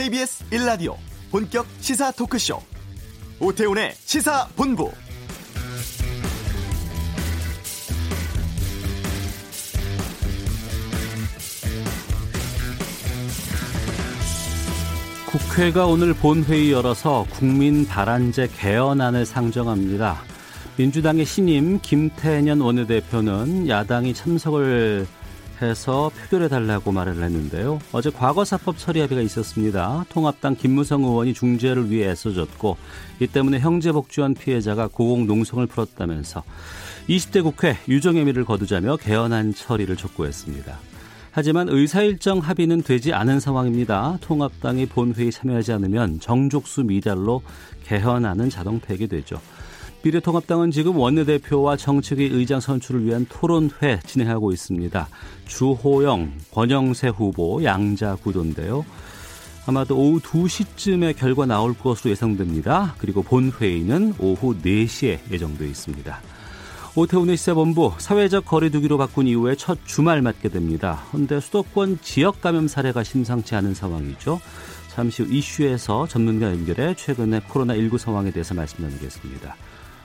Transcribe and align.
KBS 0.00 0.44
1라디오 0.46 0.96
본격 1.30 1.66
시사 1.80 2.10
토크쇼 2.12 2.58
오태훈의 3.38 3.92
시사본부 3.96 4.90
국회가 15.26 15.84
오늘 15.84 16.14
본회의 16.14 16.72
열어서 16.72 17.26
국민 17.28 17.86
발안제 17.86 18.52
개헌안을 18.56 19.26
상정합니다. 19.26 20.22
민주당의 20.78 21.26
신임 21.26 21.78
김태년 21.78 22.62
원내대표는 22.62 23.68
야당이 23.68 24.14
참석을 24.14 25.06
해서 25.62 26.10
표결해달라고 26.22 26.92
말을 26.92 27.22
했는데요. 27.22 27.78
어제 27.92 28.10
과거사법 28.10 28.78
처리 28.78 29.00
합의가 29.00 29.22
있었습니다. 29.22 30.04
통합당 30.08 30.56
김무성 30.56 31.04
의원이 31.04 31.34
중재를 31.34 31.90
위해 31.90 32.10
애써줬고 32.10 32.76
이 33.20 33.26
때문에 33.26 33.58
형제복지원 33.60 34.34
피해자가 34.34 34.88
고공농성을 34.88 35.66
풀었다면서 35.66 36.42
20대 37.08 37.42
국회 37.42 37.76
유정의미를 37.88 38.44
거두자며 38.44 38.96
개헌안 38.96 39.54
처리를 39.54 39.96
촉구했습니다. 39.96 40.78
하지만 41.32 41.68
의사일정 41.68 42.38
합의는 42.38 42.82
되지 42.82 43.12
않은 43.12 43.38
상황입니다. 43.40 44.18
통합당이 44.20 44.86
본회의 44.86 45.30
참여하지 45.30 45.72
않으면 45.72 46.18
정족수 46.20 46.84
미달로 46.84 47.42
개헌안은 47.84 48.50
자동 48.50 48.80
폐기되죠. 48.80 49.40
미래통합당은 50.02 50.70
지금 50.70 50.96
원내대표와 50.96 51.76
정책위 51.76 52.24
의장 52.32 52.60
선출을 52.60 53.04
위한 53.04 53.26
토론회 53.28 54.00
진행하고 54.06 54.52
있습니다. 54.52 55.08
주호영, 55.46 56.32
권영세 56.52 57.08
후보 57.08 57.62
양자 57.62 58.16
구도인데요. 58.16 58.84
아마도 59.66 59.96
오후 59.96 60.18
2시쯤에 60.20 61.16
결과 61.16 61.44
나올 61.44 61.74
것으로 61.74 62.10
예상됩니다. 62.10 62.94
그리고 62.98 63.22
본회의는 63.22 64.14
오후 64.18 64.56
4시에 64.56 65.18
예정돼 65.30 65.66
있습니다. 65.66 66.20
오태훈의 66.96 67.36
시사본부 67.36 67.92
사회적 67.98 68.46
거리두기로 68.46 68.98
바꾼 68.98 69.26
이후에 69.26 69.54
첫 69.54 69.78
주말 69.84 70.22
맞게 70.22 70.48
됩니다. 70.48 71.04
그런데 71.10 71.38
수도권 71.38 72.00
지역 72.02 72.40
감염 72.40 72.66
사례가 72.66 73.04
심상치 73.04 73.54
않은 73.54 73.74
상황이죠. 73.74 74.40
잠시 74.88 75.22
후 75.22 75.32
이슈에서 75.32 76.08
전문가 76.08 76.48
연결해 76.48 76.94
최근의 76.96 77.42
코로나19 77.42 77.96
상황에 77.98 78.32
대해서 78.32 78.54
말씀 78.54 78.82
나누겠습니다. 78.82 79.54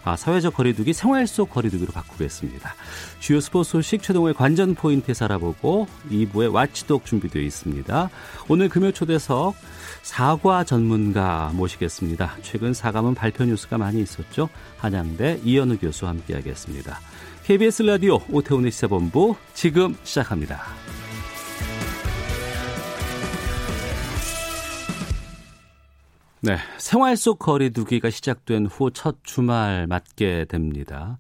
아, 0.06 0.16
사회적 0.16 0.53
거리두기 0.53 0.94
생활 0.94 1.25
속 1.25 1.50
거리두기로 1.50 1.92
바꾸겠습니다. 1.92 2.75
주요 3.20 3.39
스포츠 3.42 3.72
소식 3.72 4.03
최동호의 4.03 4.36
관전 4.36 4.75
포인트에서 4.75 5.25
알아보고 5.25 5.88
2부의 6.11 6.53
와치독 6.53 7.06
준비되어 7.06 7.42
있습니다. 7.42 8.09
오늘 8.48 8.70
금요 8.70 8.92
초대석 8.92 9.56
사과 10.03 10.64
전문가 10.64 11.52
모시겠습니다. 11.56 12.38
최근 12.44 12.76
사과문 12.76 13.16
발표 13.16 13.45
뉴스가 13.45 13.80
많이 13.80 14.00
있었죠. 14.02 14.48
한양대 14.78 15.42
이현우 15.44 15.80
교수와 15.80 16.11
함께하겠습니다. 16.11 17.00
KBS 17.44 17.83
라디오 17.83 18.20
오태훈의 18.30 18.72
시사본부 18.72 19.36
지금 19.56 19.95
시작합니다. 20.03 20.84
네, 26.41 26.58
생활 26.78 27.17
속 27.17 27.39
거리두기가 27.39 28.09
시작된 28.09 28.67
후 28.67 28.91
첫 28.91 29.17
주말 29.23 29.88
맞게 29.88 30.45
됩니다. 30.45 31.17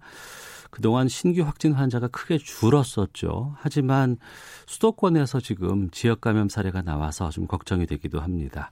그동안 0.69 1.07
신규 1.07 1.41
확진 1.43 1.71
환자가 1.73 2.09
크게 2.09 2.37
줄었었죠. 2.37 3.55
하지만 3.57 4.17
수도권에서 4.67 5.39
지금 5.39 5.89
지역 5.89 6.21
감염 6.21 6.49
사례가 6.49 6.81
나와서 6.81 7.29
좀 7.29 7.47
걱정이 7.47 7.85
되기도 7.87 8.19
합니다. 8.19 8.71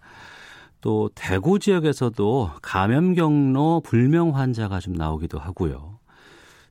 또 0.81 1.09
대구 1.15 1.59
지역에서도 1.59 2.51
감염 2.61 3.13
경로 3.13 3.81
불명 3.85 4.35
환자가 4.35 4.81
좀 4.81 4.93
나오기도 4.93 5.39
하고요. 5.39 5.97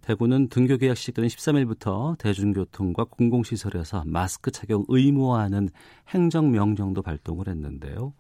대구는 0.02 0.48
등교 0.48 0.76
계약 0.76 0.97
시작되는 0.97 1.28
13일부터 1.28 2.18
대중교통과 2.18 3.04
공공시설에서 3.04 4.02
마스크 4.04 4.50
착용 4.50 4.84
의무화하는 4.88 5.70
행정명령도 6.08 7.02
발동을 7.02 7.48
했는데요. 7.48 8.12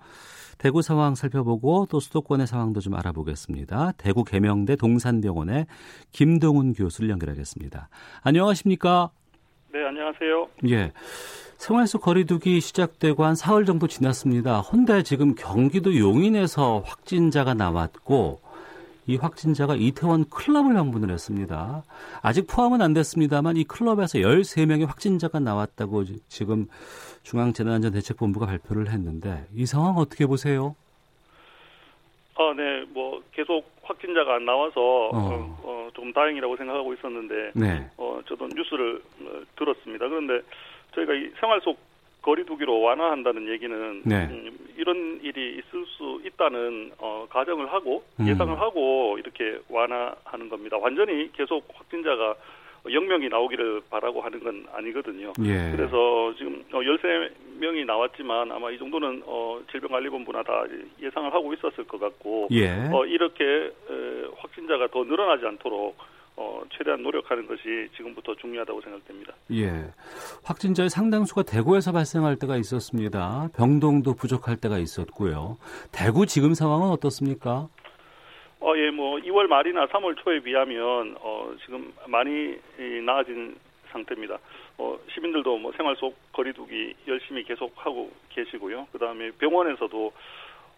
대구 0.62 0.80
상황 0.80 1.16
살펴보고 1.16 1.88
또 1.90 1.98
수도권의 1.98 2.46
상황도 2.46 2.78
좀 2.78 2.94
알아보겠습니다. 2.94 3.94
대구 3.96 4.22
계명대 4.22 4.76
동산병원의 4.76 5.66
김동훈 6.12 6.72
교수를 6.72 7.10
연결하겠습니다. 7.10 7.88
안녕하십니까? 8.22 9.10
네, 9.72 9.84
안녕하세요. 9.84 10.48
예. 10.68 10.92
생활 11.56 11.88
속 11.88 12.02
거리두기 12.02 12.60
시작되고 12.60 13.24
한 13.24 13.34
사흘 13.34 13.64
정도 13.64 13.88
지났습니다. 13.88 14.60
헌데 14.60 15.02
지금 15.02 15.34
경기도 15.34 15.98
용인에서 15.98 16.84
확진자가 16.86 17.54
나왔고 17.54 18.40
이 19.06 19.16
확진자가 19.16 19.74
이태원 19.74 20.26
클럽을 20.28 20.74
방문을 20.74 21.10
했습니다. 21.10 21.82
아직 22.20 22.46
포함은 22.46 22.82
안 22.82 22.92
됐습니다만 22.92 23.56
이 23.56 23.64
클럽에서 23.64 24.20
13명의 24.20 24.86
확진자가 24.86 25.40
나왔다고 25.40 26.04
지금 26.28 26.68
중앙재난안전대책본부가 27.22 28.46
발표를 28.46 28.88
했는데 28.90 29.46
이 29.54 29.66
상황 29.66 29.96
어떻게 29.96 30.26
보세요? 30.26 30.74
아, 32.34 32.54
네, 32.56 32.84
뭐 32.88 33.22
계속 33.32 33.70
확진자가 33.82 34.36
안 34.36 34.44
나와서 34.44 34.80
어. 34.80 35.10
어, 35.12 35.60
어, 35.62 35.88
좀 35.94 36.12
다행이라고 36.12 36.56
생각하고 36.56 36.94
있었는데, 36.94 37.52
네. 37.54 37.90
어, 37.98 38.20
저도 38.26 38.48
뉴스를 38.48 39.02
어, 39.20 39.42
들었습니다. 39.56 40.08
그런데 40.08 40.40
저희가 40.94 41.12
이 41.14 41.30
생활 41.38 41.60
속 41.60 41.78
거리두기로 42.22 42.80
완화한다는 42.80 43.48
얘기는 43.48 44.02
네. 44.04 44.28
음, 44.30 44.56
이런 44.76 45.20
일이 45.22 45.58
있을 45.58 45.84
수 45.86 46.22
있다는 46.24 46.92
어, 46.98 47.26
가정을 47.28 47.72
하고 47.72 48.04
음. 48.20 48.28
예상을 48.28 48.58
하고 48.60 49.18
이렇게 49.18 49.58
완화하는 49.68 50.48
겁니다. 50.48 50.78
완전히 50.78 51.30
계속 51.32 51.66
확진자가 51.74 52.36
0명이 52.84 53.30
나오기를 53.30 53.82
바라고 53.90 54.20
하는 54.22 54.40
건 54.42 54.66
아니거든요. 54.72 55.32
예. 55.44 55.70
그래서 55.74 56.34
지금 56.36 56.64
13명이 56.70 57.82
어, 57.82 57.84
나왔지만 57.86 58.50
아마 58.50 58.70
이 58.70 58.78
정도는 58.78 59.22
어, 59.26 59.60
질병관리본부나 59.70 60.42
다 60.42 60.64
예상을 61.00 61.32
하고 61.32 61.54
있었을 61.54 61.84
것 61.84 62.00
같고 62.00 62.48
예. 62.50 62.70
어, 62.92 63.04
이렇게 63.06 63.44
에, 63.44 64.24
확진자가 64.36 64.88
더 64.88 65.04
늘어나지 65.04 65.46
않도록 65.46 65.96
어, 66.34 66.62
최대한 66.76 67.02
노력하는 67.02 67.46
것이 67.46 67.88
지금부터 67.96 68.34
중요하다고 68.36 68.80
생각됩니다. 68.80 69.34
예. 69.52 69.70
확진자의 70.44 70.88
상당수가 70.88 71.42
대구에서 71.42 71.92
발생할 71.92 72.36
때가 72.36 72.56
있었습니다. 72.56 73.48
병동도 73.54 74.14
부족할 74.14 74.56
때가 74.56 74.78
있었고요. 74.78 75.58
대구 75.92 76.26
지금 76.26 76.54
상황은 76.54 76.88
어떻습니까? 76.88 77.68
어, 78.62 78.76
예, 78.76 78.90
뭐 78.90 79.18
2월 79.18 79.48
말이나 79.48 79.86
3월 79.86 80.16
초에 80.22 80.38
비하면 80.38 81.16
어, 81.20 81.52
지금 81.64 81.92
많이 82.06 82.56
나아진 83.04 83.56
상태입니다. 83.90 84.38
어, 84.78 84.96
시민들도 85.12 85.58
뭐 85.58 85.72
생활 85.72 85.96
속 85.96 86.16
거리두기 86.32 86.94
열심히 87.08 87.42
계속 87.42 87.72
하고 87.74 88.10
계시고요. 88.30 88.86
그 88.92 88.98
다음에 88.98 89.32
병원에서도 89.32 90.12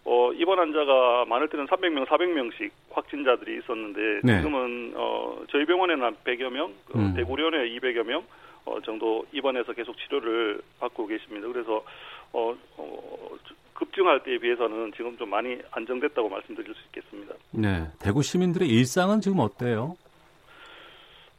어, 0.07 0.33
입원 0.33 0.59
환자가 0.59 1.27
많을 1.27 1.49
때는 1.49 1.67
300명, 1.67 2.07
400명씩 2.07 2.71
확진자들이 2.91 3.59
있었는데 3.59 4.21
네. 4.25 4.39
지금은 4.39 4.95
어, 4.97 5.45
저희 5.51 5.67
병원에는 5.67 6.03
한 6.03 6.17
100여 6.25 6.51
명, 6.51 6.73
그 6.87 6.99
음. 6.99 7.15
대구련에 7.15 7.69
200여 7.69 8.05
명 8.05 8.25
어, 8.65 8.81
정도 8.81 9.27
입원해서 9.33 9.75
계속 9.75 9.97
치료를 9.99 10.61
받고 10.81 11.07
계십니다. 11.07 11.47
그래서 11.49 11.85
어, 12.33 12.55
어, 12.79 13.29
급증할 13.75 14.23
때에 14.23 14.39
비해서는 14.39 14.93
지금 14.97 15.17
좀 15.19 15.31
많이 15.31 15.59
안정됐다고 15.71 16.29
말씀드릴 16.29 16.75
수 16.75 16.81
있겠습니다. 16.87 17.35
네, 17.53 17.87
대구 18.01 18.23
시민들의 18.23 18.69
일상은 18.69 19.21
지금 19.21 19.41
어때요? 19.41 19.97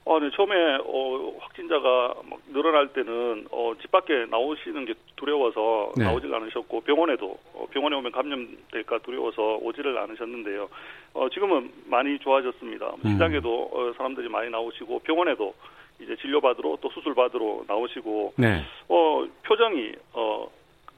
어, 0.07 0.19
네, 0.19 0.29
처음에 0.35 0.53
어, 0.85 1.33
확진자가 1.39 2.13
막 2.29 2.39
늘어날 2.53 2.89
때는 2.89 3.47
어, 3.49 3.73
집 3.81 3.89
밖에 3.89 4.27
나오시는 4.29 4.85
게 4.85 4.93
두려워서 5.15 5.93
네. 5.97 6.03
나오질 6.03 6.33
않으셨고 6.33 6.81
병원에도 6.81 7.39
어, 7.55 7.65
병원에 7.71 7.95
오면 7.95 8.11
감염될까 8.11 8.99
두려워서 8.99 9.57
오지를 9.63 9.97
않으셨는데요. 9.97 10.69
어, 11.15 11.29
지금은 11.29 11.71
많이 11.85 12.19
좋아졌습니다. 12.19 12.91
음. 13.03 13.13
시장에도 13.13 13.69
어, 13.73 13.93
사람들이 13.97 14.29
많이 14.29 14.51
나오시고 14.51 14.99
병원에도 14.99 15.55
이제 15.99 16.15
진료 16.17 16.39
받으러 16.39 16.77
또 16.81 16.89
수술 16.89 17.15
받으러 17.15 17.63
나오시고 17.67 18.33
네. 18.37 18.61
어, 18.89 19.25
표정이 19.43 19.91
어, 20.13 20.47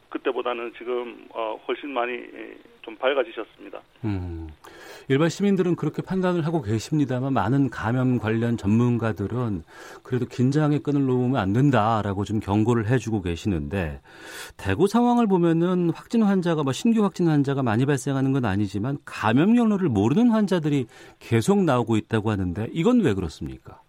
그때보다는 0.10 0.74
지금 0.78 1.28
어, 1.34 1.60
훨씬 1.68 1.90
많이 1.90 2.12
좀 2.82 2.96
밝아지셨습니다. 2.96 3.82
음, 4.06 4.48
일반 5.10 5.30
시민들은 5.30 5.76
그렇게 5.76 6.02
판단을 6.02 6.46
하고 6.46 6.62
계십니다만 6.62 7.34
많은 7.34 7.70
감염 7.70 8.18
관련 8.18 8.56
전문가들은 8.56 9.64
그래도 10.04 10.26
긴장의 10.26 10.80
끈을 10.80 11.06
놓으면 11.06 11.36
안 11.36 11.52
된다라고 11.52 12.24
좀 12.24 12.40
경고를 12.40 12.88
해주고 12.88 13.22
계시는데 13.22 14.00
대구 14.56 14.88
상황을 14.88 15.28
보면은 15.28 15.90
확진 15.90 16.24
환자가 16.24 16.64
뭐 16.64 16.72
신규 16.72 17.04
확진 17.04 17.28
환자가 17.28 17.62
많이 17.62 17.86
발생하는 17.86 18.32
건 18.32 18.46
아니지만 18.46 18.98
감염 19.04 19.54
경로를 19.54 19.90
모르는 19.90 20.30
환자들이 20.30 20.88
계속 21.20 21.64
나오고 21.64 21.98
있다고 21.98 22.32
하는데 22.32 22.70
이건 22.72 23.02
왜 23.02 23.14
그렇습니까? 23.14 23.82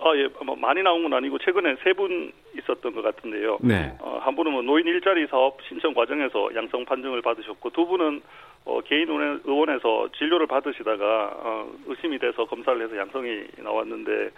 아, 0.00 0.16
예, 0.16 0.28
뭐 0.44 0.54
많이 0.56 0.82
나온 0.82 1.02
건 1.02 1.12
아니고 1.14 1.38
최근에 1.38 1.76
세 1.82 1.92
분 1.92 2.32
있었던 2.56 2.92
것 2.94 3.02
같은데요. 3.02 3.58
네. 3.60 3.92
어, 4.00 4.18
한 4.22 4.34
분은 4.36 4.52
뭐 4.52 4.62
노인 4.62 4.86
일자리 4.86 5.26
사업 5.26 5.58
신청 5.68 5.94
과정에서 5.94 6.50
양성 6.54 6.84
판정을 6.84 7.22
받으셨고 7.22 7.70
두 7.70 7.86
분은 7.86 8.20
어, 8.64 8.80
개인 8.82 9.08
의원에서 9.08 10.08
진료를 10.18 10.46
받으시다가 10.46 11.32
어, 11.36 11.72
의심이 11.86 12.18
돼서 12.18 12.44
검사를 12.46 12.80
해서 12.80 12.96
양성이 12.96 13.44
나왔는데 13.58 14.30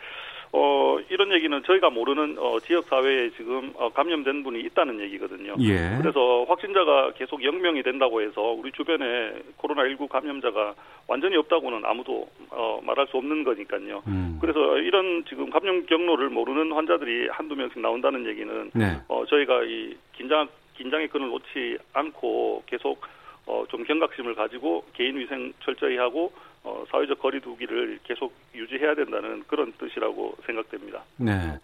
어, 0.52 0.98
이런 1.08 1.32
얘기는 1.32 1.62
저희가 1.62 1.90
모르는 1.90 2.36
어, 2.38 2.58
지역 2.60 2.84
사회에 2.86 3.30
지금 3.36 3.72
어, 3.76 3.88
감염된 3.90 4.42
분이 4.42 4.60
있다는 4.60 5.00
얘기거든요. 5.00 5.54
예. 5.60 5.96
그래서 6.00 6.44
확진자가 6.48 7.12
계속 7.12 7.40
0명이 7.40 7.84
된다고 7.84 8.20
해서 8.20 8.40
우리 8.42 8.72
주변에 8.72 9.32
코로나19 9.58 10.08
감염자가 10.08 10.74
완전히 11.06 11.36
없다고는 11.36 11.82
아무도 11.84 12.28
어, 12.50 12.80
말할 12.82 13.06
수 13.08 13.16
없는 13.18 13.44
거니까요. 13.44 14.02
음. 14.08 14.38
그래서 14.40 14.78
이런 14.78 15.24
지금 15.28 15.50
감염 15.50 15.86
경로를 15.86 16.30
모르는 16.30 16.72
환자들이 16.72 17.28
한두 17.30 17.54
명씩 17.54 17.80
나온다는 17.80 18.26
얘기는 18.26 18.70
네. 18.74 18.96
어, 19.08 19.24
저희가 19.26 19.62
이 19.64 19.94
긴장 20.16 20.48
긴장의 20.76 21.08
끈을 21.08 21.28
놓지 21.28 21.78
않고 21.92 22.64
계속 22.66 23.02
어, 23.46 23.64
좀 23.68 23.84
경각심을 23.84 24.34
가지고 24.34 24.84
개인 24.94 25.16
위생 25.16 25.52
철저히 25.64 25.96
하고 25.96 26.32
어, 26.62 26.84
사회적 26.90 27.18
거리두기를 27.18 28.00
계속 28.04 28.32
유지해야 28.54 28.94
된다는 28.94 29.42
그런 29.46 29.72
뜻이라고 29.78 30.36
생각됩니다. 30.46 31.02
네. 31.16 31.58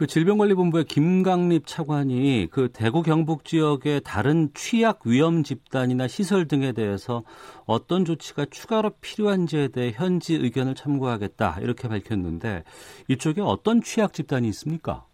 그 0.00 0.06
질병관리본부의 0.06 0.84
김강립 0.84 1.66
차관이 1.66 2.48
그 2.50 2.70
대구 2.72 3.02
경북 3.02 3.44
지역의 3.44 4.00
다른 4.02 4.48
취약 4.54 5.00
위험 5.04 5.42
집단이나 5.42 6.08
시설 6.08 6.48
등에 6.48 6.72
대해서 6.72 7.22
어떤 7.66 8.06
조치가 8.06 8.46
추가로 8.46 8.92
필요한지에 9.02 9.68
대해 9.68 9.90
현지 9.94 10.36
의견을 10.36 10.74
참고하겠다 10.74 11.58
이렇게 11.60 11.86
밝혔는데 11.88 12.64
이쪽에 13.08 13.42
어떤 13.42 13.82
취약 13.82 14.14
집단이 14.14 14.48
있습니까? 14.48 15.04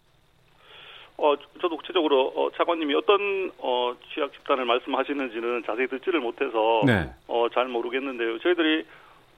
어, 1.19 1.35
저도 1.61 1.79
구체적으로 1.79 2.33
어, 2.37 2.51
차관님이 2.57 2.95
어떤 2.95 3.51
어, 3.59 3.93
취약 4.15 4.33
집단을 4.35 4.67
말씀하시는지는 4.67 5.65
자세히 5.67 5.89
듣지를 5.89 6.21
못해서 6.21 6.83
네. 6.87 7.11
어, 7.27 7.49
잘 7.53 7.67
모르겠는데요. 7.67 8.39
저희들이 8.39 8.85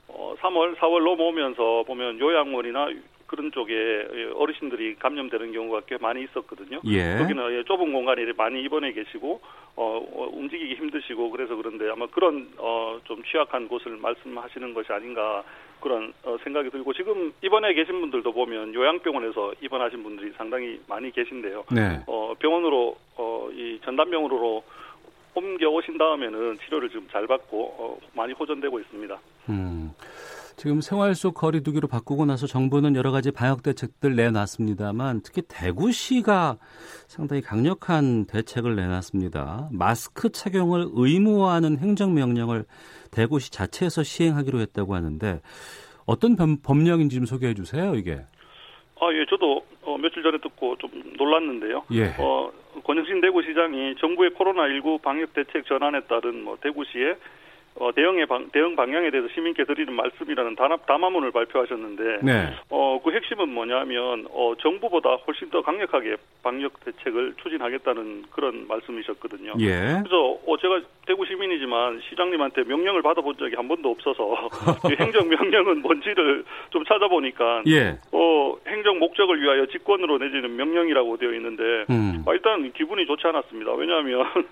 어, 0.08 0.34
3월, 0.40 0.76
4월 0.76 1.04
넘어오면서 1.04 1.84
보면 1.86 2.18
요양원이나 2.18 2.88
그런 3.28 3.52
쪽에 3.52 4.08
어르신들이 4.34 4.96
감염되는 4.96 5.52
경우가 5.52 5.82
꽤 5.86 5.98
많이 5.98 6.24
있었거든요. 6.24 6.80
예. 6.86 7.18
거기는 7.18 7.64
좁은 7.66 7.92
공간에 7.92 8.24
많이 8.32 8.62
입원해 8.62 8.92
계시고 8.92 9.40
어, 9.76 10.06
어, 10.12 10.28
움직이기 10.32 10.74
힘드시고 10.76 11.30
그래서 11.30 11.54
그런데 11.54 11.88
아마 11.90 12.06
그런 12.06 12.48
어, 12.56 12.98
좀 13.04 13.22
취약한 13.24 13.68
곳을 13.68 13.98
말씀하시는 13.98 14.72
것이 14.72 14.90
아닌가 14.92 15.44
그런 15.80 16.12
어, 16.24 16.36
생각이 16.42 16.70
들고 16.70 16.94
지금 16.94 17.32
입원해 17.42 17.74
계신 17.74 18.00
분들도 18.00 18.32
보면 18.32 18.74
요양병원에서 18.74 19.52
입원하신 19.60 20.02
분들이 20.02 20.32
상당히 20.32 20.80
많이 20.88 21.10
계신데요. 21.12 21.64
네. 21.70 22.00
어, 22.06 22.34
병원으로 22.38 22.96
어, 23.16 23.48
이 23.52 23.78
전담병으로 23.84 24.64
옮겨 25.38 25.68
오신 25.68 25.96
다음에는 25.98 26.58
치료를 26.64 26.88
지금 26.88 27.06
잘 27.12 27.26
받고 27.26 27.74
어, 27.78 27.98
많이 28.12 28.32
호전되고 28.32 28.80
있습니다. 28.80 29.18
음. 29.50 29.92
지금 30.56 30.80
생활 30.80 31.14
속 31.14 31.34
거리두기로 31.34 31.86
바꾸고 31.86 32.26
나서 32.26 32.48
정부는 32.48 32.96
여러 32.96 33.12
가지 33.12 33.30
방역 33.30 33.62
대책들 33.62 34.16
내놨습니다만 34.16 35.20
특히 35.22 35.42
대구시가 35.46 36.58
상당히 37.06 37.42
강력한 37.42 38.24
대책을 38.24 38.74
내놨습니다. 38.74 39.68
마스크 39.70 40.30
착용을 40.30 40.88
의무화하는 40.94 41.78
행정명령을 41.78 42.64
대구시 43.12 43.52
자체에서 43.52 44.02
시행하기로 44.02 44.58
했다고 44.58 44.96
하는데 44.96 45.40
어떤 46.06 46.36
법령인지 46.60 47.14
좀 47.14 47.24
소개해 47.24 47.54
주세요, 47.54 47.94
이게. 47.94 48.24
아, 49.00 49.12
예, 49.12 49.24
저도 49.26 49.64
어, 49.82 49.96
며칠 49.98 50.22
전에 50.22 50.38
듣고 50.38 50.76
좀 50.76 50.90
놀랐는데요. 51.16 51.84
예. 51.92 52.14
어, 52.18 52.50
권영신 52.84 53.20
대구시장이 53.20 53.96
정부의 53.96 54.30
코로나19 54.30 55.02
방역 55.02 55.32
대책 55.34 55.66
전환에 55.66 56.00
따른 56.02 56.42
뭐 56.42 56.56
대구시의 56.60 57.16
어, 57.80 57.92
대응의 57.92 58.26
방, 58.26 58.48
대응 58.50 58.76
방향에 58.76 59.10
대해서 59.10 59.28
시민께 59.34 59.64
드리는 59.64 59.92
말씀이라는 59.92 60.56
단합 60.56 60.86
담화문을 60.86 61.30
발표하셨는데 61.30 62.18
네. 62.22 62.54
어, 62.70 63.00
그 63.02 63.12
핵심은 63.12 63.48
뭐냐면 63.48 64.26
어, 64.30 64.54
정부보다 64.60 65.14
훨씬 65.26 65.50
더 65.50 65.62
강력하게 65.62 66.16
방역 66.42 66.72
대책을 66.84 67.34
추진하겠다는 67.42 68.24
그런 68.30 68.66
말씀이셨거든요. 68.66 69.54
예. 69.60 70.02
그래서 70.02 70.38
어, 70.46 70.56
제가 70.60 70.80
대구 71.06 71.24
시민이지만 71.26 72.00
시장님한테 72.08 72.64
명령을 72.64 73.02
받아본 73.02 73.36
적이 73.38 73.56
한 73.56 73.68
번도 73.68 73.90
없어서 73.90 74.48
행정 74.98 75.28
명령은 75.28 75.82
뭔지를 75.82 76.44
좀 76.70 76.84
찾아보니까 76.84 77.62
예. 77.68 77.98
어, 78.12 78.56
행정 78.66 78.98
목적을 78.98 79.40
위하여 79.40 79.66
직권으로 79.66 80.18
내지는 80.18 80.56
명령이라고 80.56 81.16
되어 81.16 81.32
있는데 81.34 81.84
음. 81.90 82.24
아, 82.26 82.32
일단 82.32 82.72
기분이 82.72 83.06
좋지 83.06 83.26
않았습니다. 83.26 83.72
왜냐하면 83.72 84.26
예, 84.36 84.42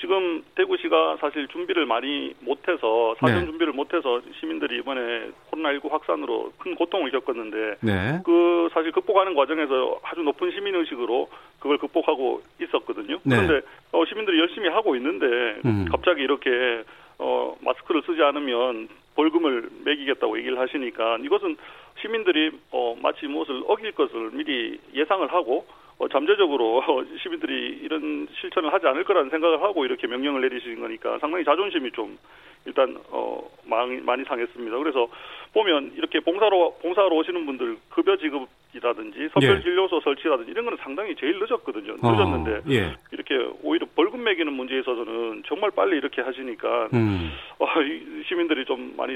지금 0.00 0.44
대구시가 0.54 1.16
사실 1.20 1.48
준비를 1.48 1.86
많이 1.86 2.32
못해서 2.40 3.14
사전 3.18 3.40
네. 3.40 3.46
준비를 3.46 3.72
못해서 3.72 4.20
시민들이 4.38 4.78
이번에 4.78 5.30
코로나19 5.50 5.90
확산으로 5.90 6.52
큰 6.58 6.74
고통을 6.74 7.10
겪었는데 7.10 7.76
네. 7.80 8.20
그 8.24 8.68
사실 8.72 8.92
극복하는 8.92 9.34
과정에서 9.34 9.98
아주 10.04 10.22
높은 10.22 10.52
시민 10.52 10.74
의식으로 10.76 11.28
그걸 11.58 11.78
극복하고 11.78 12.42
있었거든요. 12.60 13.18
네. 13.24 13.36
그런데 13.36 13.66
어, 13.92 14.04
시민들이 14.04 14.38
열심히 14.38 14.68
하고 14.68 14.94
있는데 14.96 15.26
음. 15.64 15.86
갑자기 15.90 16.22
이렇게 16.22 16.84
어, 17.18 17.56
마스크를 17.60 18.02
쓰지 18.06 18.22
않으면 18.22 18.88
벌금을 19.16 19.70
매기겠다고 19.84 20.38
얘기를 20.38 20.58
하시니까 20.58 21.18
이것은 21.18 21.56
시민들이 22.00 22.50
어, 22.70 22.96
마치 23.02 23.26
무엇을 23.26 23.62
어길 23.66 23.92
것을 23.92 24.30
미리 24.32 24.78
예상을 24.94 25.26
하고 25.32 25.66
어, 25.98 26.08
잠재적으로 26.08 26.82
시민들이 27.22 27.78
이런 27.82 28.28
실천을 28.40 28.72
하지 28.72 28.86
않을 28.86 29.04
거라는 29.04 29.30
생각을 29.30 29.62
하고 29.62 29.84
이렇게 29.84 30.06
명령을 30.06 30.40
내리시는 30.42 30.80
거니까 30.80 31.18
상당히 31.18 31.44
자존심이 31.44 31.90
좀 31.92 32.18
일단 32.66 32.96
어 33.10 33.40
많이 33.64 33.96
많이 34.00 34.24
상했습니다. 34.24 34.78
그래서 34.78 35.08
보면 35.52 35.92
이렇게 35.96 36.20
봉사로 36.20 36.78
봉사로 36.82 37.16
오시는 37.16 37.46
분들 37.46 37.76
급여 37.90 38.16
지급이라든지 38.16 39.28
선별 39.32 39.58
예. 39.58 39.62
진료소 39.62 40.00
설치라든지 40.00 40.50
이런 40.50 40.64
거는 40.64 40.78
상당히 40.82 41.14
제일 41.16 41.38
늦었거든요. 41.38 41.96
어, 42.02 42.12
늦었는데 42.12 42.50
어, 42.50 42.62
예. 42.70 42.96
이렇게 43.12 43.34
오히려 43.62 43.86
벌금 43.94 44.24
매기는 44.24 44.52
문제에 44.52 44.80
있어서는 44.80 45.44
정말 45.46 45.70
빨리 45.70 45.96
이렇게 45.96 46.22
하시니까 46.22 46.88
음. 46.92 47.30
어, 47.58 47.66
시민들이 48.28 48.64
좀 48.64 48.94
많이 48.96 49.12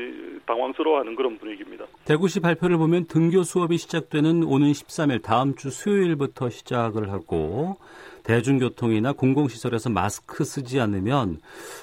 당황스러워하는 0.47 1.17
그런 1.17 1.39
분위기입니다. 1.39 1.85
대구시 2.05 2.41
발표를 2.41 2.79
보면 2.79 3.07
등교 3.07 3.43
수업이 3.43 3.77
시작되는 3.77 4.45
오는 4.45 4.71
13일 4.71 5.23
다음 5.23 5.57
주 5.57 5.71
수요일부터 5.71 6.51
시작을 6.51 7.11
하고 7.11 7.79
대중교통이나 8.29 9.15
공공시설에서 9.15 9.89
마스크 9.89 10.45
쓰지 10.45 10.81
않으면 10.81 11.39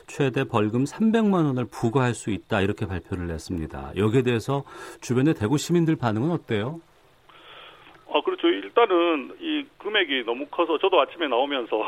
최대 0.05 0.43
벌금 0.43 0.83
300만 0.83 1.45
원을 1.47 1.65
부과할 1.65 2.13
수 2.13 2.29
있다 2.29 2.61
이렇게 2.61 2.85
발표를 2.85 3.25
냈습니다. 3.25 3.93
여기에 3.97 4.21
대해서 4.21 4.63
주변의 5.01 5.33
대구 5.33 5.57
시민들 5.57 5.95
반응은 5.95 6.29
어때요? 6.29 6.79
아 8.13 8.21
그렇죠. 8.21 8.47
일단은 8.47 9.33
이 9.41 9.65
금액이 9.79 10.23
너무 10.25 10.45
커서 10.45 10.77
저도 10.77 11.01
아침에 11.01 11.27
나오면서 11.27 11.81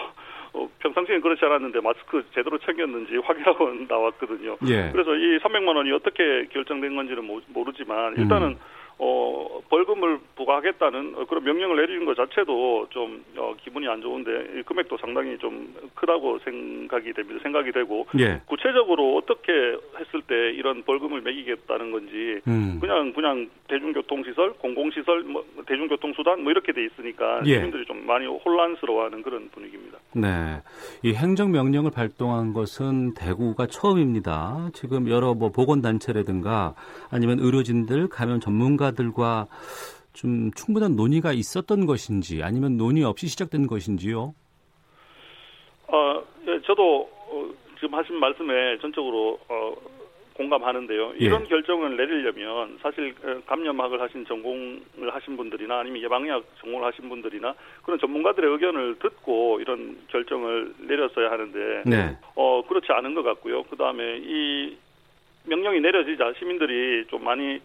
어, 0.53 0.67
평상시엔 0.79 1.21
그렇지 1.21 1.45
않았는데 1.45 1.79
마스크 1.81 2.25
제대로 2.33 2.57
챙겼는지 2.57 3.17
확인하고 3.17 3.69
나왔거든요. 3.87 4.57
예. 4.67 4.89
그래서 4.91 5.13
이 5.15 5.37
300만 5.37 5.75
원이 5.75 5.91
어떻게 5.91 6.47
결정된 6.51 6.95
건지는 6.95 7.29
모르지만 7.49 8.15
일단은 8.17 8.47
음. 8.49 8.59
어, 8.99 9.61
벌금을 9.69 10.19
부과하겠다는 10.35 11.25
그런 11.27 11.43
명령을 11.43 11.75
내리는 11.77 12.05
것 12.05 12.15
자체도 12.15 12.87
좀 12.89 13.23
어, 13.37 13.53
기분이 13.63 13.87
안 13.87 14.01
좋은데 14.01 14.59
이 14.59 14.63
금액도 14.63 14.97
상당히 14.97 15.37
좀 15.37 15.73
크다고 15.93 16.39
생각이 16.39 17.13
됩니다. 17.13 17.39
생각이 17.43 17.71
되고 17.71 18.07
예. 18.19 18.41
구체적으로 18.47 19.17
어떻게 19.17 19.51
했을 19.99 20.21
때 20.25 20.51
이런 20.51 20.83
벌금을 20.83 21.21
매기겠다는 21.21 21.91
건지 21.91 22.41
음. 22.47 22.79
그냥 22.81 23.13
그냥 23.13 23.49
대중교통 23.67 24.23
시설, 24.23 24.53
공공 24.53 24.89
시설, 24.91 25.21
뭐 25.23 25.45
대중교통 25.67 26.13
수단 26.15 26.41
뭐 26.41 26.51
이렇게 26.51 26.71
돼 26.71 26.85
있으니까 26.85 27.41
예. 27.45 27.55
시민들이 27.55 27.85
좀 27.85 28.05
많이 28.07 28.25
혼란스러워하는 28.25 29.21
그런 29.21 29.49
분위기입니다. 29.49 29.99
네, 30.13 30.61
이 31.03 31.13
행정 31.13 31.51
명령을 31.51 31.91
발동한 31.91 32.53
것은 32.53 33.13
대구가 33.13 33.67
처음입니다. 33.67 34.69
지금 34.73 35.09
여러 35.09 35.35
뭐 35.35 35.51
보건 35.51 35.81
단체라든가 35.81 36.73
아니면 37.11 37.37
의료진들, 37.39 38.07
감염 38.07 38.39
전문가 38.39 38.86
전문가들과 38.87 39.47
좀 40.13 40.51
충분한 40.53 40.95
논의가 40.95 41.33
있었던 41.33 41.85
것인지 41.85 42.41
아니면 42.43 42.77
논의 42.77 43.03
없이 43.03 43.27
시작된 43.27 43.67
것인지요? 43.67 44.33
어, 45.87 46.23
예, 46.47 46.61
저도 46.61 47.09
어, 47.29 47.49
지금 47.75 47.93
하신 47.93 48.15
말씀에 48.15 48.77
전적으로 48.79 49.39
어, 49.47 49.75
공감하는데요. 50.33 51.13
예. 51.19 51.25
이런 51.25 51.47
결정을 51.47 51.97
내리려면 51.97 52.77
사실 52.81 53.13
어, 53.23 53.41
감염학을 53.45 54.01
하신 54.01 54.25
전공을 54.25 55.13
하신 55.13 55.37
분들이나 55.37 55.79
아니면 55.79 56.01
예방약 56.01 56.43
전공을 56.61 56.85
하신 56.87 57.09
분들이나 57.09 57.53
그런 57.83 57.99
전문가들의 57.99 58.51
의견을 58.51 58.99
듣고 58.99 59.59
이런 59.59 59.97
결정을 60.07 60.73
내렸어야 60.79 61.31
하는데 61.31 61.83
네. 61.85 62.17
어 62.35 62.63
그렇지 62.67 62.87
않은 62.91 63.13
것 63.13 63.23
같고요. 63.23 63.63
그 63.63 63.75
다음에 63.75 64.17
이 64.21 64.77
명령이 65.45 65.79
내려지자 65.79 66.33
시민들이 66.37 67.05
좀 67.07 67.23
많이 67.23 67.59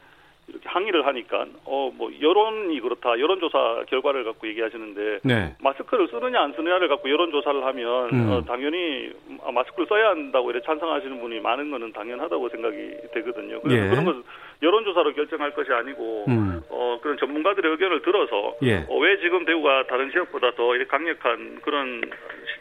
이렇게 0.53 0.69
항의를 0.69 1.07
하니까 1.07 1.47
어 1.65 1.83
뭐 1.95 2.11
여론이 2.21 2.81
그렇다 2.81 3.19
여론조사 3.19 3.85
결과를 3.89 4.25
갖고 4.25 4.49
얘기하시는데 4.49 5.21
네. 5.23 5.55
마스크를 5.61 6.09
쓰느냐 6.09 6.41
안 6.41 6.53
쓰느냐를 6.55 6.89
갖고 6.89 7.11
여론조사를 7.11 7.65
하면 7.65 8.11
음. 8.13 8.31
어, 8.31 8.45
당연히 8.45 9.13
마스크를 9.53 9.87
써야 9.87 10.11
한다고 10.11 10.51
이렇게 10.51 10.65
찬성하시는 10.67 11.21
분이 11.21 11.41
많은 11.41 11.71
거는 11.71 11.93
당연하다고 11.93 12.49
생각이 12.49 12.77
되거든요. 13.15 13.61
그래서 13.61 13.85
예. 13.85 13.91
그런 13.91 14.05
것을 14.05 14.23
여론조사로 14.63 15.13
결정할 15.15 15.53
것이 15.53 15.73
아니고 15.73 16.25
음. 16.29 16.63
어 16.71 16.99
그런 17.03 17.17
전문가들의 17.19 17.71
의견을 17.73 18.03
들어서 18.03 18.57
예. 18.63 18.87
어, 18.89 18.99
왜 18.99 19.19
지금 19.21 19.45
대구가 19.45 19.87
다른 19.87 20.11
지역보다 20.11 20.53
더 20.53 20.75
이렇게 20.75 20.89
강력한 20.89 21.61
그런 21.63 22.03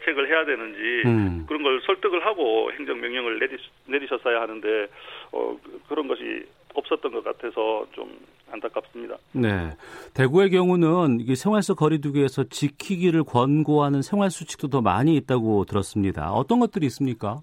시책을 0.00 0.28
해야 0.28 0.44
되는지 0.44 1.02
음. 1.06 1.44
그런 1.48 1.62
걸 1.62 1.80
설득을 1.82 2.24
하고 2.26 2.70
행정명령을 2.72 3.38
내리, 3.38 3.56
내리셨어야 3.86 4.40
하는데 4.42 4.86
어 5.32 5.56
그런 5.88 6.08
것이 6.08 6.44
없었던 6.74 7.12
것 7.12 7.24
같아서 7.24 7.86
좀 7.92 8.18
안타깝습니다. 8.50 9.16
네. 9.32 9.72
대구의 10.14 10.50
경우는 10.50 11.34
생활 11.34 11.62
속 11.62 11.76
거리두기에서 11.76 12.44
지키기를 12.44 13.24
권고하는 13.24 14.02
생활 14.02 14.30
수칙도 14.30 14.68
더 14.68 14.80
많이 14.80 15.16
있다고 15.16 15.64
들었습니다. 15.64 16.32
어떤 16.32 16.60
것들이 16.60 16.86
있습니까? 16.86 17.40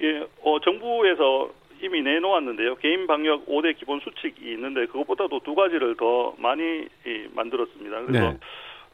예, 0.00 0.26
어, 0.42 0.58
정부에서 0.60 1.50
이미 1.82 2.00
내놓았는데요. 2.02 2.76
개인 2.76 3.06
방역 3.06 3.46
5대 3.46 3.78
기본 3.78 4.00
수칙이 4.00 4.52
있는데 4.52 4.86
그것보다도 4.86 5.40
두 5.40 5.54
가지를 5.54 5.96
더 5.96 6.34
많이 6.38 6.86
만들었습니다. 7.34 8.00
그래서 8.06 8.30
네. 8.32 8.38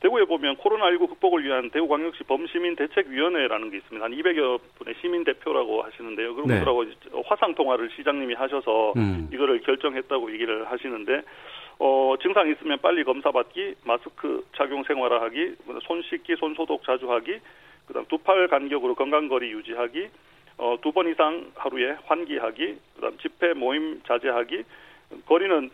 대구에 0.00 0.25
보면 0.25 0.57
코로나19 0.57 1.09
극복을 1.11 1.45
위한 1.45 1.69
대구광역시 1.71 2.25
범시민 2.25 2.75
대책위원회라는 2.76 3.71
게 3.71 3.76
있습니다. 3.78 4.02
한 4.04 4.12
200여 4.12 4.61
분의 4.78 4.95
시민 5.00 5.25
대표라고 5.25 5.83
하시는데요. 5.83 6.35
그런 6.35 6.49
네. 6.49 6.54
분들하고 6.54 6.85
화상 7.26 7.54
통화를 7.54 7.90
시장님이 7.97 8.35
하셔서 8.35 8.95
음. 8.97 9.28
이거를 9.33 9.61
결정했다고 9.61 10.33
얘기를 10.33 10.71
하시는데 10.71 11.23
어, 11.78 12.14
증상이 12.23 12.52
있으면 12.52 12.78
빨리 12.80 13.04
검사 13.04 13.30
받기, 13.30 13.75
마스크 13.85 14.45
착용 14.57 14.83
생활화하기, 14.85 15.54
손 15.83 16.02
씻기, 16.02 16.37
손 16.37 16.54
소독 16.54 16.83
자주 16.85 17.11
하기, 17.12 17.38
그다음 17.87 18.04
두 18.07 18.19
팔 18.19 18.49
간격으로 18.49 18.95
건강 18.95 19.28
거리 19.28 19.50
유지하기, 19.50 20.09
어, 20.59 20.76
두 20.83 20.92
번 20.92 21.09
이상 21.09 21.50
하루에 21.57 21.97
환기하기, 22.04 22.76
그다음 22.97 23.16
집회 23.19 23.54
모임 23.54 24.00
자제하기, 24.07 24.62
거리는 25.26 25.71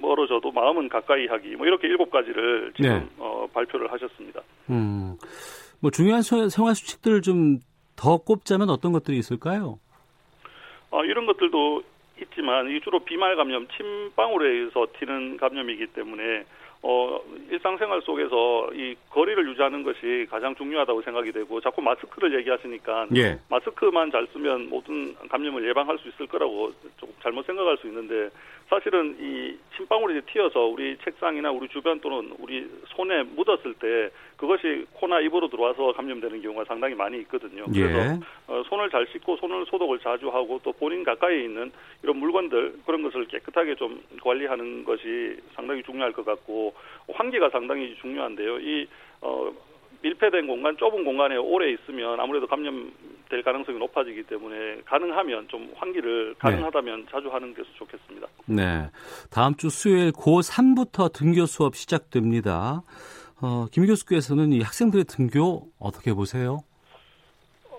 멀어져도 0.00 0.50
마음은 0.50 0.88
가까이 0.88 1.26
하기 1.26 1.56
뭐 1.56 1.66
이렇게 1.66 1.88
일곱 1.88 2.10
가지를 2.10 2.72
지금 2.76 2.90
네. 2.90 3.06
어, 3.18 3.46
발표를 3.52 3.90
하셨습니다. 3.92 4.40
음, 4.70 5.16
뭐 5.80 5.90
중요한 5.90 6.22
생활 6.22 6.74
수칙들을 6.74 7.22
좀 7.22 7.60
더 7.98 8.16
꼽자면 8.16 8.70
어떤 8.70 8.92
것들이 8.92 9.18
있을까요? 9.18 9.80
어, 10.90 11.04
이런 11.04 11.26
것들도 11.26 11.82
있지만 12.22 12.70
이 12.70 12.80
주로 12.80 13.00
비말 13.00 13.36
감염, 13.36 13.66
침방울에 13.76 14.48
의해서 14.48 14.86
튀는 14.98 15.36
감염이기 15.36 15.88
때문에 15.88 16.44
어, 16.80 17.20
일상생활 17.50 18.00
속에서 18.02 18.70
이 18.72 18.94
거리를 19.10 19.48
유지하는 19.48 19.82
것이 19.82 20.26
가장 20.30 20.54
중요하다고 20.54 21.02
생각이 21.02 21.32
되고 21.32 21.60
자꾸 21.60 21.82
마스크를 21.82 22.38
얘기하시니까 22.38 23.08
예. 23.16 23.38
마스크만 23.48 24.12
잘 24.12 24.28
쓰면 24.32 24.68
모든 24.70 25.14
감염을 25.28 25.68
예방할 25.68 25.98
수 25.98 26.08
있을 26.08 26.28
거라고 26.28 26.72
조금 26.98 27.12
잘못 27.20 27.44
생각할 27.46 27.78
수 27.78 27.88
있는데 27.88 28.30
사실은 28.68 29.16
이 29.18 29.56
침방울이 29.76 30.20
튀어서 30.22 30.66
우리 30.66 30.96
책상이나 30.98 31.50
우리 31.50 31.68
주변 31.68 31.98
또는 32.00 32.34
우리 32.38 32.68
손에 32.88 33.22
묻었을 33.22 33.74
때 33.74 34.10
그것이 34.36 34.84
코나 34.92 35.20
입으로 35.20 35.48
들어와서 35.48 35.92
감염되는 35.92 36.42
경우가 36.42 36.64
상당히 36.64 36.94
많이 36.94 37.18
있거든요. 37.20 37.64
예. 37.74 37.80
그래서 37.80 38.20
어, 38.46 38.62
손을 38.68 38.90
잘 38.90 39.06
씻고 39.06 39.38
손을 39.38 39.64
소독을 39.66 40.00
자주 40.00 40.28
하고 40.28 40.60
또 40.62 40.72
본인 40.72 41.02
가까이 41.02 41.44
있는 41.44 41.72
이런 42.02 42.18
물건들 42.18 42.80
그런 42.84 43.02
것을 43.02 43.26
깨끗하게 43.26 43.74
좀 43.76 44.02
관리하는 44.22 44.84
것이 44.84 45.38
상당히 45.54 45.82
중요할 45.82 46.12
것 46.12 46.26
같고 46.26 46.74
환기가 47.10 47.48
상당히 47.50 47.96
중요한데요. 48.00 48.58
이 48.60 48.86
어, 49.22 49.50
밀폐된 50.02 50.46
공간, 50.46 50.76
좁은 50.76 51.04
공간에 51.04 51.36
오래 51.36 51.70
있으면 51.70 52.20
아무래도 52.20 52.46
감염 52.46 52.92
될 53.28 53.42
가능성이 53.42 53.78
높아지기 53.78 54.24
때문에 54.24 54.82
가능하면 54.84 55.48
좀 55.48 55.70
환기를 55.76 56.34
네. 56.34 56.38
가능하다면 56.38 57.00
네. 57.00 57.06
자주 57.10 57.28
하는 57.28 57.54
게 57.54 57.62
좋겠습니다. 57.76 58.26
네. 58.46 58.90
다음 59.30 59.54
주 59.54 59.68
수요일 59.68 60.12
고3부터 60.12 61.12
등교 61.12 61.46
수업 61.46 61.76
시작됩니다. 61.76 62.82
어, 63.40 63.66
김 63.70 63.86
교수께서는 63.86 64.52
이 64.52 64.60
학생들의 64.62 65.04
등교 65.04 65.68
어떻게 65.78 66.12
보세요? 66.12 66.60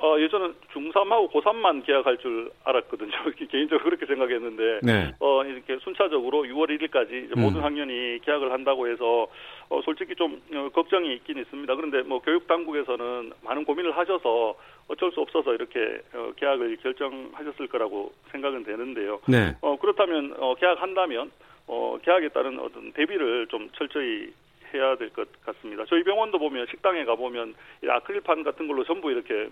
어, 0.02 0.18
예전은 0.18 0.56
중3하고 0.74 1.30
고3만 1.30 1.86
계약할 1.86 2.18
줄 2.20 2.52
알았거든요. 2.64 3.12
개인적으로 3.52 3.84
그렇게 3.84 4.06
생각했는데, 4.06 4.80
네. 4.82 5.14
어, 5.20 5.44
이렇게 5.44 5.78
순차적으로 5.84 6.44
6월 6.44 6.70
1일까지 6.70 7.36
음. 7.36 7.42
모든 7.42 7.62
학년이 7.62 8.20
계약을 8.22 8.52
한다고 8.54 8.88
해서, 8.88 9.28
어, 9.68 9.82
솔직히 9.84 10.16
좀 10.16 10.42
어, 10.54 10.70
걱정이 10.74 11.14
있긴 11.16 11.40
있습니다. 11.40 11.76
그런데 11.76 12.02
뭐 12.04 12.20
교육당국에서는 12.22 13.34
많은 13.44 13.66
고민을 13.66 13.98
하셔서 13.98 14.56
어쩔 14.90 15.12
수 15.12 15.22
없어서 15.22 15.54
이렇게 15.54 16.02
어, 16.14 16.32
계약을 16.36 16.78
결정하셨을 16.78 17.68
거라고 17.68 18.12
생각은 18.32 18.64
되는데요. 18.64 19.20
네. 19.28 19.56
어, 19.62 19.78
그렇다면, 19.78 20.36
어, 20.38 20.56
계약한다면, 20.56 21.32
어, 21.68 21.98
계약에 22.04 22.30
따른 22.30 22.60
어떤 22.60 22.92
대비를 22.94 23.48
좀 23.48 23.70
철저히 23.74 24.34
해야 24.74 24.96
될 24.98 25.10
것 25.10 25.28
같습니다. 25.46 25.84
저희 25.88 26.04
병원도 26.04 26.38
보면 26.38 26.68
식당에 26.70 27.04
가 27.06 27.16
보면 27.16 27.56
아크릴판 27.88 28.44
같은 28.44 28.68
걸로 28.68 28.84
전부 28.84 29.10
이렇게 29.12 29.50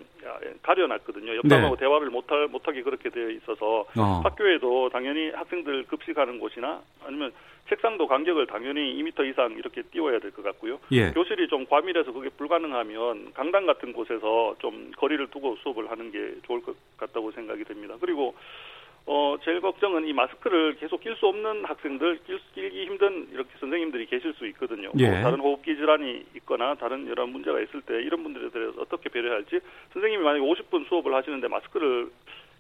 가려놨거든요. 0.62 1.38
옆사람하고 1.38 1.76
네. 1.76 1.80
대화를 1.80 2.10
못할, 2.12 2.48
못하게 2.48 2.84
그렇게 2.84 3.10
되어 3.10 3.30
있어서 3.32 3.86
어. 3.98 4.22
학교에도 4.24 4.90
당연히 4.90 5.32
학생들 5.32 5.86
급식하는 5.88 6.38
곳이나 6.40 6.82
아니면 7.04 7.32
책상도 7.70 8.08
간격을 8.08 8.48
당연히 8.48 8.96
2m 9.04 9.30
이상 9.30 9.52
이렇게 9.54 9.82
띄워야 9.84 10.20
될 10.20 10.32
것 10.32 10.44
같고요. 10.44 10.80
예. 10.92 11.12
교실이 11.12 11.48
좀 11.48 11.66
과밀해서 11.66 12.12
그게 12.12 12.30
불가능하면 12.30 13.34
강당 13.34 13.66
같은 13.66 13.94
곳에서 13.94 14.56
좀 14.60 14.92
거리를 14.98 15.26
두고 15.28 15.56
수업을 15.64 15.90
하는 15.90 16.12
게 16.12 16.36
좋을 16.46 16.62
것 16.62 16.76
같다고 16.98 17.32
생각이 17.32 17.64
됩니다. 17.64 17.96
그리고 18.00 18.36
어, 19.10 19.38
제일 19.46 19.62
걱정은 19.62 20.06
이 20.06 20.12
마스크를 20.12 20.76
계속 20.76 21.00
낄 21.00 21.16
수 21.16 21.28
없는 21.28 21.64
학생들, 21.64 22.20
낄, 22.26 22.40
끼기 22.54 22.86
힘든 22.86 23.30
이렇게 23.32 23.50
선생님들이 23.58 24.06
계실 24.08 24.34
수 24.34 24.46
있거든요. 24.48 24.92
예. 25.00 25.10
뭐 25.10 25.22
다른 25.22 25.40
호흡기 25.40 25.76
질환이 25.78 26.26
있거나 26.36 26.76
다른 26.76 27.08
여러 27.08 27.26
문제가 27.26 27.62
있을 27.62 27.82
때 27.84 28.02
이런 28.02 28.22
분들에 28.24 28.50
대해서 28.50 28.74
어떻게 28.82 29.08
배려할지 29.10 29.62
선생님이 29.94 30.22
만약에 30.24 30.44
50분 30.46 30.90
수업을 30.90 31.14
하시는데 31.16 31.48
마스크를 31.48 32.10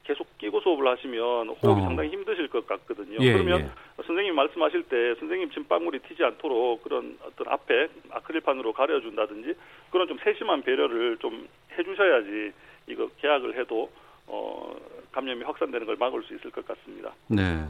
계속 0.07 0.25
끼고 0.37 0.61
수업을 0.61 0.87
하시면 0.87 1.49
호흡이 1.49 1.81
어. 1.81 1.83
상당히 1.83 2.09
힘드실 2.09 2.47
것 2.47 2.65
같거든요. 2.65 3.17
예, 3.19 3.33
그러면 3.33 3.59
예. 3.61 4.03
선생님이 4.03 4.33
말씀하실 4.33 4.83
때 4.83 5.15
선생님 5.19 5.51
침방울이 5.51 5.99
튀지 5.99 6.23
않도록 6.23 6.81
그런 6.83 7.17
어떤 7.25 7.47
앞에 7.49 7.89
아크릴판으로 8.09 8.71
가려준다든지 8.71 9.53
그런 9.91 10.07
좀 10.07 10.17
세심한 10.23 10.61
배려를 10.63 11.17
좀 11.17 11.47
해주셔야지 11.77 12.53
이거 12.87 13.09
계약을 13.19 13.59
해도 13.59 13.91
어, 14.27 14.73
감염이 15.11 15.43
확산되는 15.43 15.85
걸 15.85 15.97
막을 15.97 16.23
수 16.23 16.35
있을 16.35 16.51
것 16.51 16.65
같습니다. 16.65 17.13
네. 17.27 17.65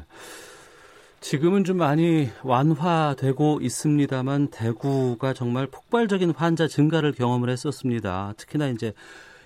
지금은 1.19 1.63
좀 1.63 1.77
많이 1.77 2.27
완화되고 2.43 3.59
있습니다만 3.61 4.49
대구가 4.51 5.33
정말 5.33 5.65
폭발적인 5.65 6.31
환자 6.31 6.67
증가를 6.67 7.13
경험을 7.13 7.49
했었습니다. 7.49 8.33
특히나 8.37 8.67
이제 8.67 8.93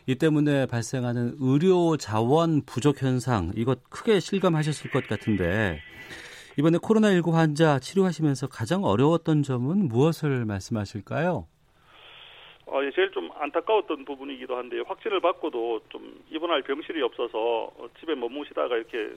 이 0.08 0.16
때문에 0.16 0.66
발생하는 0.66 1.36
의료 1.40 1.98
자원 1.98 2.62
부족 2.66 3.02
현상 3.02 3.52
이것 3.56 3.90
크게 3.90 4.20
실감하셨을 4.20 4.92
것 4.92 5.08
같은데 5.08 5.80
이번에 6.58 6.78
코로나19 6.80 7.32
환자 7.32 7.80
치료하시면서 7.80 8.48
가장 8.48 8.84
어려웠던 8.84 9.44
점은 9.44 9.88
무엇을 9.88 10.46
말씀하실까요? 10.46 11.48
어, 12.66 12.84
예, 12.86 12.92
제일 12.92 13.12
좀 13.12 13.30
안타까웠던 13.38 14.06
부분이기도 14.06 14.56
한데요. 14.56 14.84
확진을 14.88 15.20
받고도 15.20 15.82
좀 15.90 16.24
입원할 16.30 16.62
병실이 16.62 17.02
없어서 17.02 17.72
어, 17.78 17.90
집에 18.00 18.16
머무시다가 18.16 18.78
이렇게 18.78 19.12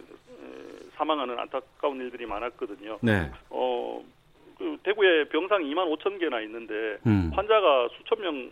사망하는 0.97 1.39
안타까운 1.39 1.99
일들이 1.99 2.27
많았거든요. 2.27 2.99
네. 3.03 3.31
어, 3.51 4.03
그 4.59 4.77
대구에 4.83 5.25
병상 5.29 5.63
2만 5.63 5.97
5천 5.97 6.19
개나 6.19 6.41
있는데 6.43 6.99
음. 7.07 7.31
환자가 7.35 7.89
수천 7.97 8.21
명 8.21 8.51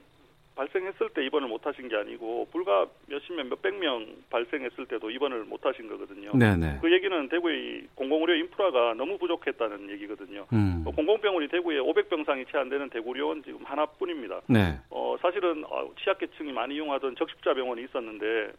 발생했을 0.54 1.10
때 1.10 1.24
입원을 1.26 1.48
못 1.48 1.66
하신 1.66 1.88
게 1.88 1.96
아니고 1.96 2.48
불과 2.52 2.86
몇십 3.06 3.34
명, 3.34 3.48
몇백 3.48 3.74
명 3.74 4.06
발생했을 4.30 4.86
때도 4.86 5.10
입원을 5.10 5.44
못 5.44 5.64
하신 5.64 5.88
거거든요. 5.88 6.32
네네. 6.36 6.78
그 6.80 6.92
얘기는 6.92 7.28
대구의 7.28 7.88
공공의료 7.94 8.34
인프라가 8.36 8.94
너무 8.94 9.18
부족했다는 9.18 9.90
얘기거든요. 9.90 10.46
음. 10.52 10.84
어, 10.86 10.90
공공병원이 10.90 11.48
대구에 11.48 11.78
500병상이 11.78 12.50
채 12.50 12.62
안 12.62 12.68
되는 12.68 12.88
대구료원 12.90 13.42
지금 13.42 13.64
하나뿐입니다. 13.64 14.42
네. 14.46 14.78
어, 14.90 15.16
사실은 15.20 15.64
어, 15.68 15.90
취약계층이 16.04 16.52
많이 16.52 16.76
이용하던 16.76 17.16
적십자 17.16 17.54
병원이 17.54 17.82
있었는데 17.84 18.52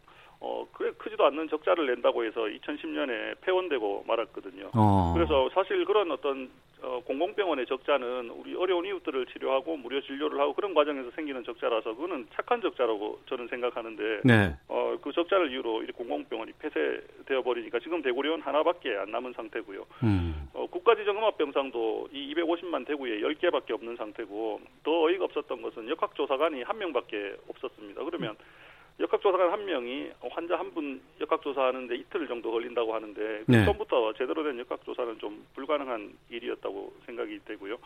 어, 0.44 0.66
그래 0.72 0.92
크지도 0.98 1.24
않는 1.24 1.48
적자를 1.48 1.86
낸다고 1.86 2.22
해서 2.22 2.42
2010년에 2.42 3.40
폐원되고 3.40 4.04
말았거든요. 4.06 4.70
어. 4.74 5.14
그래서 5.14 5.48
사실 5.54 5.86
그런 5.86 6.10
어떤 6.10 6.50
어, 6.82 7.00
공공병원의 7.06 7.64
적자는 7.64 8.28
우리 8.28 8.54
어려운 8.54 8.84
이웃들을 8.84 9.24
치료하고 9.26 9.78
무료 9.78 10.02
진료를 10.02 10.38
하고 10.38 10.52
그런 10.52 10.74
과정에서 10.74 11.10
생기는 11.12 11.42
적자라서 11.42 11.94
그거는 11.94 12.26
착한 12.34 12.60
적자라고 12.60 13.20
저는 13.24 13.48
생각하는데 13.48 14.20
네. 14.22 14.54
어, 14.68 14.94
그 15.00 15.10
적자를 15.12 15.50
이유로 15.50 15.84
이 15.84 15.86
공공병원이 15.92 16.52
폐쇄되어 16.58 17.42
버리니까 17.42 17.78
지금 17.78 18.02
대구리원 18.02 18.42
하나밖에 18.42 18.96
안 18.96 19.10
남은 19.10 19.32
상태고요. 19.32 19.86
음. 20.02 20.50
어, 20.52 20.66
국가지정음압병상도 20.66 22.08
이 22.12 22.34
250만 22.34 22.86
대구에 22.86 23.20
10개밖에 23.20 23.70
없는 23.72 23.96
상태고 23.96 24.60
더 24.82 25.04
어이가 25.04 25.24
없었던 25.24 25.62
것은 25.62 25.88
역학조사관이 25.88 26.64
한 26.64 26.76
명밖에 26.76 27.34
없었습니다. 27.48 28.04
그러면 28.04 28.32
음. 28.32 28.63
역학조사관 29.00 29.50
한 29.50 29.64
명이 29.64 30.10
환자 30.30 30.58
한 30.58 30.70
분 30.74 31.00
역학조사하는데 31.20 31.94
이틀 31.96 32.26
정도 32.28 32.50
걸린다고 32.52 32.94
하는데 32.94 33.42
네. 33.46 33.64
처음부터 33.64 34.12
제대로 34.14 34.42
된 34.44 34.58
역학조사는 34.60 35.18
좀 35.18 35.44
불가능한 35.54 36.12
일이었다고 36.30 36.92
생각이 37.06 37.40
되고요. 37.44 37.76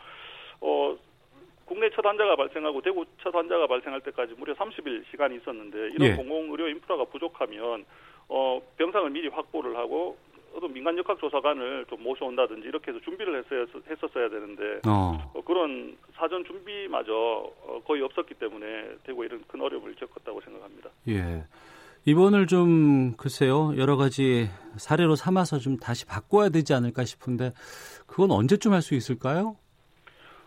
어, 0.61 0.97
국내 1.65 1.89
첫 1.91 2.03
환자가 2.05 2.35
발생하고 2.35 2.81
대구 2.81 3.05
첫 3.21 3.33
환자가 3.33 3.67
발생할 3.67 4.01
때까지 4.01 4.33
무려 4.35 4.53
30일 4.55 5.03
시간이 5.11 5.35
있었는데 5.37 5.89
이런 5.93 6.01
예. 6.11 6.15
공공의료 6.15 6.67
인프라가 6.69 7.05
부족하면 7.05 7.85
어, 8.27 8.61
병상을 8.77 9.09
미리 9.11 9.27
확보를 9.27 9.75
하고 9.77 10.17
어떤 10.55 10.73
민간 10.73 10.97
역학조사관을 10.97 11.85
좀 11.89 12.03
모셔온다든지 12.03 12.67
이렇게 12.67 12.91
해서 12.91 12.99
준비를 13.03 13.43
했어야, 13.43 13.65
했었어야 13.89 14.29
되는데 14.29 14.81
어. 14.87 15.31
어, 15.33 15.41
그런 15.41 15.97
사전 16.15 16.43
준비마저 16.45 17.13
어, 17.13 17.81
거의 17.85 18.01
없었기 18.01 18.35
때문에 18.35 18.65
대구에 19.03 19.27
이런 19.27 19.43
큰 19.47 19.61
어려움을 19.61 19.95
겪었다고 19.95 20.41
생각합니다. 20.41 20.89
예. 21.07 21.43
이번을 22.05 22.47
좀 22.47 23.13
글쎄요 23.17 23.73
여러 23.77 23.97
가지 23.97 24.47
사례로 24.77 25.15
삼아서 25.15 25.59
좀 25.59 25.77
다시 25.77 26.05
바꿔야 26.05 26.49
되지 26.49 26.73
않을까 26.73 27.03
싶은데 27.03 27.51
그건 28.07 28.31
언제쯤 28.31 28.71
할 28.71 28.81
수 28.81 28.95
있을까요? 28.95 29.57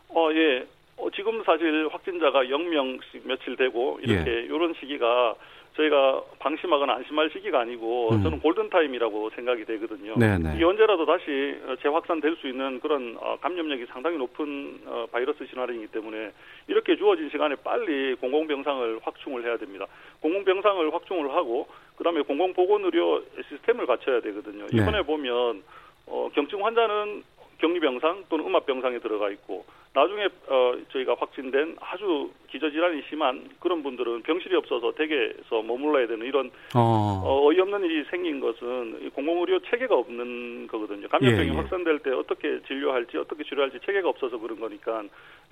어 0.08 0.30
예. 0.32 0.66
어, 0.96 1.10
지금 1.10 1.42
사실 1.44 1.88
확진자가 1.92 2.44
0명씩 2.44 3.26
며칠 3.26 3.56
되고 3.56 3.98
이렇게 4.02 4.30
예. 4.30 4.40
이런 4.44 4.74
시기가 4.80 5.34
저희가 5.76 6.22
방심하거나 6.38 6.94
안심할 6.96 7.30
시기가 7.30 7.60
아니고 7.60 8.10
음. 8.12 8.22
저는 8.22 8.40
골든 8.40 8.68
타임이라고 8.68 9.30
생각이 9.30 9.64
되거든요. 9.64 10.14
네네. 10.18 10.58
이 10.58 10.64
언제라도 10.64 11.06
다시 11.06 11.56
재확산될 11.82 12.36
수 12.36 12.48
있는 12.48 12.78
그런 12.80 13.16
어, 13.18 13.36
감염력이 13.40 13.86
상당히 13.86 14.18
높은 14.18 14.80
어, 14.86 15.06
바이러스 15.10 15.46
진화이기 15.46 15.86
때문에 15.88 16.32
이렇게 16.68 16.96
주어진 16.96 17.30
시간에 17.30 17.54
빨리 17.56 18.14
공공병상을 18.16 19.00
확충을 19.02 19.44
해야 19.44 19.56
됩니다. 19.56 19.86
공공병상을 20.20 20.92
확충을 20.92 21.32
하고 21.32 21.66
그다음에 21.96 22.20
공공보건의료 22.22 23.24
시스템을 23.48 23.86
갖춰야 23.86 24.20
되거든요. 24.20 24.66
네. 24.66 24.82
이번에 24.82 24.98
네. 24.98 25.02
보면 25.02 25.62
어, 26.06 26.28
경증 26.34 26.64
환자는 26.64 27.22
격리병상 27.58 28.24
또는 28.28 28.44
음압병상에 28.46 28.98
들어가 28.98 29.30
있고 29.30 29.64
나중에 29.94 30.26
어, 30.48 30.74
저희가 30.90 31.16
확진된 31.18 31.76
아주 31.80 32.30
기저질환이 32.48 33.02
심한 33.10 33.50
그런 33.60 33.82
분들은 33.82 34.22
병실이 34.22 34.56
없어서 34.56 34.92
댁에서 34.92 35.62
머물러야 35.62 36.06
되는 36.06 36.26
이런 36.26 36.50
어. 36.74 37.22
어, 37.24 37.52
이없는 37.52 37.84
일이 37.84 38.04
생긴 38.10 38.40
것은 38.40 39.10
공공의료 39.10 39.60
체계가 39.60 39.94
없는 39.94 40.66
거거든요. 40.68 41.08
감염병이 41.08 41.48
예, 41.48 41.52
예. 41.52 41.56
확산될 41.56 41.98
때 41.98 42.10
어떻게 42.10 42.62
진료할지 42.66 43.18
어떻게 43.18 43.44
치료할지 43.44 43.80
체계가 43.84 44.08
없어서 44.08 44.38
그런 44.38 44.58
거니까 44.58 45.02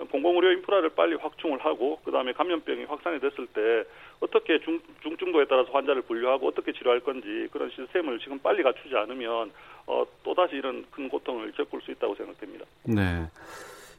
공공의료 0.09 0.51
인프라를 0.53 0.89
빨리 0.89 1.15
확충을 1.15 1.59
하고 1.59 1.99
그다음에 2.03 2.33
감염병이 2.33 2.85
확산이 2.85 3.19
됐을 3.19 3.45
때 3.47 3.83
어떻게 4.19 4.59
중, 4.59 4.79
중증도에 5.03 5.45
따라서 5.45 5.71
환자를 5.71 6.01
분류하고 6.03 6.47
어떻게 6.47 6.71
치료할 6.73 7.01
건지 7.01 7.47
그런 7.51 7.69
시스템을 7.69 8.19
지금 8.19 8.39
빨리 8.39 8.63
갖추지 8.63 8.95
않으면 8.95 9.51
어, 9.85 10.03
또다시 10.23 10.55
이런 10.55 10.83
큰 10.89 11.09
고통을 11.09 11.51
겪을 11.51 11.81
수 11.81 11.91
있다고 11.91 12.15
생각됩니다. 12.15 12.65
네. 12.85 13.27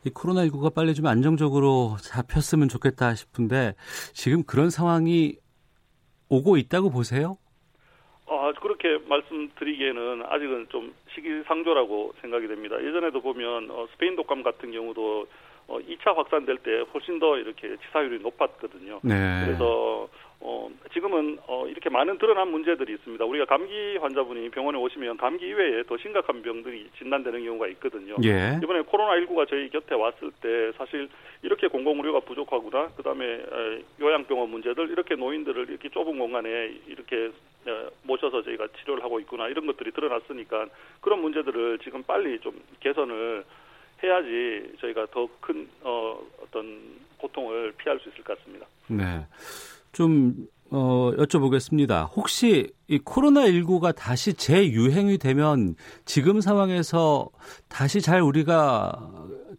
이 0.05 0.11
코로나19가 0.11 0.75
빨리 0.75 0.95
좀 0.95 1.07
안정적으로 1.07 1.97
잡혔으면 2.01 2.69
좋겠다 2.69 3.15
싶은데 3.15 3.75
지금 4.13 4.43
그런 4.45 4.71
상황이 4.71 5.37
오고 6.29 6.57
있다고 6.57 6.91
보세요? 6.91 7.39
아, 8.27 8.53
그렇게 8.61 8.99
말씀드리기에는 9.07 10.25
아직은 10.27 10.67
좀 10.71 10.95
시기상조라고 11.15 12.15
생각이 12.21 12.49
됩니다. 12.49 12.83
예전에도 12.83 13.21
보면 13.21 13.71
어, 13.71 13.87
스페인 13.93 14.17
독감 14.17 14.43
같은 14.43 14.73
경우도 14.73 15.27
어, 15.69 15.79
2차 15.79 16.17
확산될 16.17 16.59
때 16.59 16.85
훨씬 16.93 17.19
더 17.19 17.37
이렇게 17.37 17.77
치사율이 17.77 18.21
높았거든요. 18.21 19.01
네. 19.03 19.43
그래서 19.45 20.09
어, 20.45 20.69
지금은 20.93 21.39
어, 21.47 21.67
이렇게 21.69 21.89
많은 21.89 22.19
드러난 22.19 22.49
문제들이 22.49 22.95
있습니다. 22.95 23.25
우리가 23.25 23.45
감기 23.45 23.97
환자분이 23.97 24.51
병원에 24.51 24.77
오시면 24.77 25.17
감기 25.17 25.47
이외에 25.47 25.85
더 25.85 25.97
심각한 25.99 26.43
병들이 26.43 26.91
진단되는 26.99 27.45
경우가 27.45 27.69
있거든요. 27.69 28.17
예. 28.25 28.59
이번에 28.63 28.83
코로나19가 28.83 29.49
저희 29.49 29.69
곁에 29.71 29.95
왔을 29.95 30.33
때 30.41 30.73
사실 30.77 31.09
이렇게 31.43 31.69
공공의료가 31.69 32.21
부족하구나. 32.21 32.91
그 32.97 33.03
다음에 33.05 33.41
요양병원 34.01 34.51
문제들 34.51 34.91
이렇게 34.91 35.15
노인들을 35.15 35.69
이렇게 35.71 35.89
좁은 35.89 36.19
공간에 36.19 36.75
이렇게 36.89 37.31
모셔서 38.03 38.43
저희가 38.43 38.67
치료를 38.81 39.05
하고 39.05 39.21
있구나. 39.21 39.47
이런 39.49 39.67
것들이 39.67 39.93
드러났으니까 39.93 40.67
그런 41.01 41.21
문제들을 41.21 41.79
지금 41.85 42.03
빨리 42.03 42.41
좀 42.41 42.61
개선을 42.81 43.45
해야지 44.03 44.73
저희가 44.81 45.07
더 45.13 45.29
큰 45.41 45.69
어, 45.83 46.19
어떤 46.43 46.81
고통을 47.19 47.73
피할 47.79 48.01
수 48.01 48.09
있을 48.09 48.25
것 48.25 48.37
같습니다. 48.39 48.67
네. 48.89 49.25
좀 49.93 50.35
어, 50.71 51.13
여쭤보겠습니다. 51.19 52.09
혹시 52.17 52.73
이 52.89 52.99
코로나19가 52.99 53.95
다시 53.95 54.33
재유행이 54.33 55.19
되면 55.19 55.75
지금 56.07 56.41
상황에서 56.41 57.29
다시 57.69 58.01
잘 58.01 58.23
우리가 58.23 58.93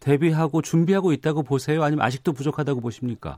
대비하고 0.02 0.64
준비하고 0.64 1.14
있다고 1.14 1.44
보세요? 1.44 1.84
아니면 1.84 2.04
아직도 2.04 2.34
부족하다고 2.34 2.82
보십니까? 2.82 3.38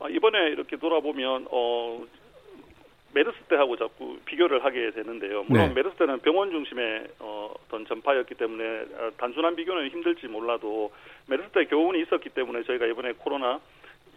아, 0.00 0.08
이번에 0.08 0.48
이렇게 0.52 0.76
돌아보면 0.76 1.48
어, 1.50 2.02
메르스 3.12 3.36
때하고 3.48 3.76
자꾸 3.76 4.18
비교를 4.24 4.64
하게 4.64 4.90
되는데요. 4.90 5.44
물론 5.46 5.68
네. 5.68 5.74
메르스 5.74 5.96
때는 5.96 6.18
병원 6.20 6.50
중심의 6.50 7.08
어, 7.20 7.54
어떤 7.66 7.86
전파였기 7.86 8.34
때문에 8.34 8.64
어, 8.64 9.10
단순한 9.18 9.54
비교는 9.54 9.90
힘들지 9.90 10.26
몰라도 10.28 10.90
메르스 11.26 11.50
때 11.50 11.66
교훈이 11.66 12.00
있었기 12.02 12.30
때문에 12.30 12.64
저희가 12.64 12.86
이번에 12.86 13.12
코로나 13.18 13.60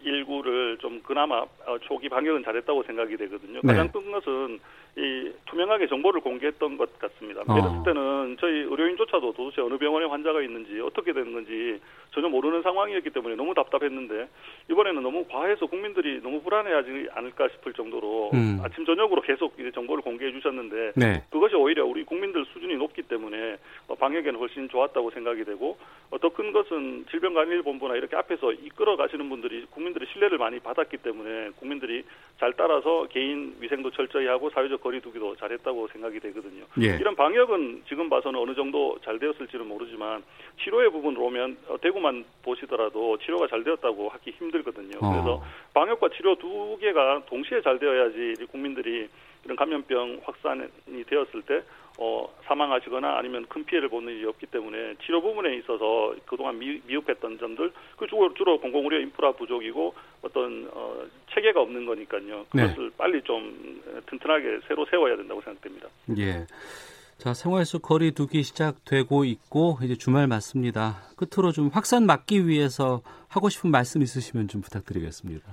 19를 0.04 0.78
좀 0.80 1.00
그나마 1.02 1.40
어, 1.40 1.78
초기 1.82 2.08
방역은 2.08 2.44
잘했다고 2.44 2.82
생각이 2.84 3.16
되거든요. 3.16 3.60
네. 3.62 3.72
가장 3.72 3.90
큰 3.90 4.10
것은 4.10 4.60
이 4.98 5.32
투명하게 5.46 5.86
정보를 5.86 6.20
공개했던 6.20 6.76
것 6.76 6.98
같습니다. 6.98 7.42
어. 7.46 7.54
메르스 7.54 7.84
때는 7.84 8.36
저희 8.40 8.62
의료인조차도 8.62 9.32
도대체 9.32 9.62
어느 9.62 9.78
병원에 9.78 10.06
환자가 10.06 10.42
있는지 10.42 10.80
어떻게 10.80 11.12
되는 11.12 11.32
건지 11.32 11.80
전혀 12.10 12.28
모르는 12.28 12.62
상황이었기 12.62 13.10
때문에 13.10 13.36
너무 13.36 13.54
답답했는데 13.54 14.28
이번에는 14.70 15.00
너무 15.00 15.24
과해서 15.28 15.66
국민들이 15.66 16.20
너무 16.20 16.42
불안해하지 16.42 17.08
않을까 17.12 17.48
싶을 17.48 17.74
정도로 17.74 18.30
음. 18.34 18.60
아침 18.62 18.84
저녁으로 18.84 19.22
계속 19.22 19.54
이제 19.60 19.70
정보를 19.70 20.02
공개해 20.02 20.32
주셨는데 20.32 20.92
네. 20.96 21.22
그것이 21.30 21.54
오히려 21.54 21.84
우리 21.84 22.02
국민들 22.02 22.44
수준이 22.46 22.74
높기 22.76 23.02
때문에 23.02 23.56
어, 23.86 23.94
방역에는 23.94 24.34
훨씬 24.40 24.68
좋았다고 24.68 25.10
생각이 25.10 25.44
되고 25.44 25.78
어, 26.10 26.18
더큰 26.18 26.52
것은 26.52 27.06
질병관리본부나 27.10 27.94
이렇게 27.94 28.16
앞에서 28.16 28.52
이끌어 28.52 28.96
가시는 28.96 29.28
분들이 29.28 29.64
국민들의 29.66 30.08
신뢰를 30.12 30.38
많이 30.38 30.58
받았기 30.58 30.96
때문에 30.96 31.50
국민들이 31.56 32.02
잘 32.40 32.52
따라서 32.54 33.06
개인 33.10 33.54
위생도 33.60 33.90
철저히 33.92 34.26
하고 34.26 34.50
사회적 34.50 34.80
거리두기도 34.88 35.36
잘했다고 35.36 35.88
생각이 35.88 36.18
되거든요. 36.20 36.64
예. 36.80 36.96
이런 36.96 37.14
방역은 37.14 37.82
지금 37.88 38.08
봐서는 38.08 38.40
어느 38.40 38.54
정도 38.54 38.98
잘 39.04 39.18
되었을지는 39.18 39.66
모르지만 39.66 40.22
치료의 40.62 40.90
부분으로 40.90 41.24
오면 41.26 41.56
어, 41.68 41.76
대구만 41.80 42.24
보시더라도 42.42 43.18
치료가 43.18 43.46
잘 43.48 43.62
되었다고 43.64 44.08
하기 44.08 44.30
힘들거든요. 44.38 44.98
어. 45.00 45.10
그래서 45.10 45.44
방역과 45.74 46.08
치료 46.16 46.34
두 46.36 46.78
개가 46.80 47.24
동시에 47.26 47.60
잘 47.62 47.78
되어야지 47.78 48.46
국민들이 48.50 49.08
이런 49.44 49.56
감염병 49.56 50.22
확산이 50.24 50.62
되었을 51.06 51.42
때 51.42 51.62
어, 52.00 52.32
사망하시거나 52.44 53.18
아니면 53.18 53.44
큰 53.48 53.64
피해를 53.64 53.88
보는 53.88 54.12
일이 54.12 54.24
없기 54.24 54.46
때문에 54.46 54.94
치료 55.04 55.20
부분에 55.20 55.56
있어서 55.56 56.14
그동안 56.26 56.56
미, 56.56 56.80
미흡했던 56.86 57.38
점들 57.38 57.72
그 57.96 58.06
주로, 58.06 58.32
주로 58.34 58.60
공공의료 58.60 59.00
인프라 59.00 59.32
부족이고 59.32 59.92
어떤 60.22 60.70
어, 60.72 61.02
체계가 61.34 61.60
없는 61.60 61.86
거니까요. 61.86 62.46
그것을 62.50 62.90
네. 62.90 62.96
빨리 62.96 63.20
좀 63.22 63.82
튼튼하게 64.06 64.60
새로 64.68 64.86
세워야 64.86 65.16
된다고 65.16 65.40
생각됩니다. 65.40 65.88
예. 66.18 66.46
자, 67.18 67.34
생활 67.34 67.64
속 67.64 67.82
거리 67.82 68.12
두기 68.12 68.44
시작되고 68.44 69.24
있고 69.24 69.78
이제 69.82 69.96
주말 69.96 70.28
맞습니다. 70.28 71.02
끝으로 71.16 71.50
좀 71.50 71.68
확산 71.72 72.06
막기 72.06 72.46
위해서 72.46 73.02
하고 73.28 73.48
싶은 73.48 73.72
말씀 73.72 74.02
있으시면 74.02 74.46
좀 74.46 74.60
부탁드리겠습니다. 74.60 75.44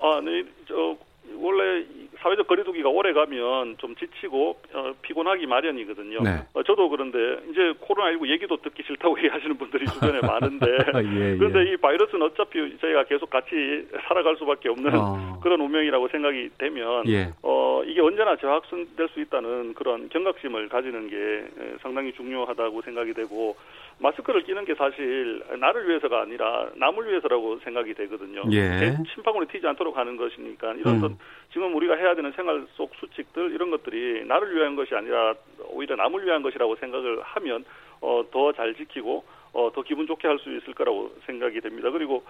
아, 0.00 0.20
네. 0.20 0.44
저 0.68 0.96
원래 1.34 1.84
사회적 2.26 2.48
거리두기가 2.48 2.88
오래 2.88 3.12
가면 3.12 3.76
좀 3.78 3.94
지치고 3.94 4.56
어, 4.74 4.92
피곤하기 5.02 5.46
마련이거든요. 5.46 6.22
네. 6.22 6.42
어, 6.54 6.62
저도 6.64 6.88
그런데 6.88 7.18
이제 7.50 7.72
코로나19 7.86 8.28
얘기도 8.30 8.56
듣기 8.56 8.82
싫다고 8.84 9.16
얘기하시는 9.22 9.56
분들이 9.56 9.86
주변에 9.86 10.20
많은데 10.20 10.66
예, 11.06 11.32
예. 11.32 11.36
그런데 11.36 11.70
이 11.70 11.76
바이러스는 11.76 12.26
어차피 12.26 12.76
저희가 12.80 13.04
계속 13.04 13.30
같이 13.30 13.86
살아갈 14.08 14.36
수밖에 14.36 14.68
없는 14.68 14.92
어. 14.94 15.38
그런 15.40 15.60
운명이라고 15.60 16.08
생각이 16.08 16.50
되면 16.58 17.06
예. 17.08 17.30
어, 17.42 17.75
이게 17.84 18.00
언제나 18.00 18.36
재확산될 18.36 19.08
수 19.08 19.20
있다는 19.20 19.74
그런 19.74 20.08
경각심을 20.08 20.68
가지는 20.68 21.08
게 21.08 21.76
상당히 21.80 22.12
중요하다고 22.12 22.82
생각이 22.82 23.14
되고 23.14 23.56
마스크를 23.98 24.42
끼는 24.42 24.64
게 24.64 24.74
사실 24.74 25.42
나를 25.58 25.88
위해서가 25.88 26.20
아니라 26.20 26.68
남을 26.76 27.08
위해서라고 27.08 27.58
생각이 27.60 27.94
되거든요. 27.94 28.42
예. 28.52 28.96
침방울이 29.14 29.46
튀지 29.46 29.66
않도록 29.66 29.96
하는 29.96 30.16
것이니까 30.16 30.74
이런 30.74 31.02
음. 31.02 31.18
지금 31.52 31.74
우리가 31.74 31.94
해야 31.94 32.14
되는 32.14 32.30
생활 32.32 32.66
속 32.74 32.92
수칙들 33.00 33.52
이런 33.52 33.70
것들이 33.70 34.24
나를 34.26 34.54
위한 34.54 34.76
것이 34.76 34.94
아니라 34.94 35.34
오히려 35.68 35.96
남을 35.96 36.26
위한 36.26 36.42
것이라고 36.42 36.76
생각을 36.76 37.22
하면 37.22 37.64
어, 38.00 38.22
더 38.30 38.52
잘 38.52 38.74
지키고 38.74 39.24
어, 39.54 39.70
더 39.74 39.82
기분 39.82 40.06
좋게 40.06 40.28
할 40.28 40.38
수 40.38 40.54
있을 40.54 40.74
거라고 40.74 41.12
생각이 41.24 41.60
됩니다. 41.62 41.90
그리고 41.90 42.22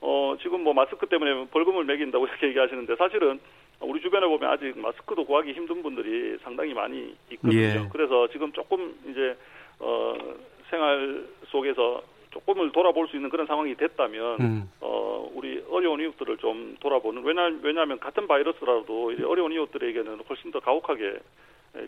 어, 0.00 0.36
지금 0.40 0.62
뭐 0.62 0.72
마스크 0.72 1.06
때문에 1.06 1.46
벌금을 1.48 1.84
매긴다고 1.84 2.26
이렇게 2.26 2.48
얘기하시는데 2.48 2.96
사실은 2.96 3.40
우리 3.80 4.00
주변에 4.00 4.26
보면 4.26 4.50
아직 4.50 4.78
마스크도 4.78 5.24
구하기 5.24 5.52
힘든 5.52 5.82
분들이 5.82 6.36
상당히 6.42 6.74
많이 6.74 7.14
있거든요. 7.30 7.60
예. 7.60 7.88
그래서 7.92 8.28
지금 8.28 8.52
조금 8.52 8.94
이제 9.08 9.36
어, 9.78 10.14
생활 10.70 11.26
속에서 11.46 12.02
조금을 12.30 12.72
돌아볼 12.72 13.08
수 13.08 13.16
있는 13.16 13.30
그런 13.30 13.46
상황이 13.46 13.74
됐다면 13.74 14.40
음. 14.40 14.70
어, 14.80 15.30
우리 15.34 15.62
어려운 15.70 16.00
이웃들을 16.00 16.36
좀 16.38 16.76
돌아보는 16.80 17.22
왜냐 17.24 17.48
왜냐하면 17.62 17.98
같은 17.98 18.26
바이러스라도 18.26 19.12
어려운 19.26 19.52
이웃들에게는 19.52 20.20
훨씬 20.28 20.50
더 20.50 20.60
가혹하게 20.60 21.18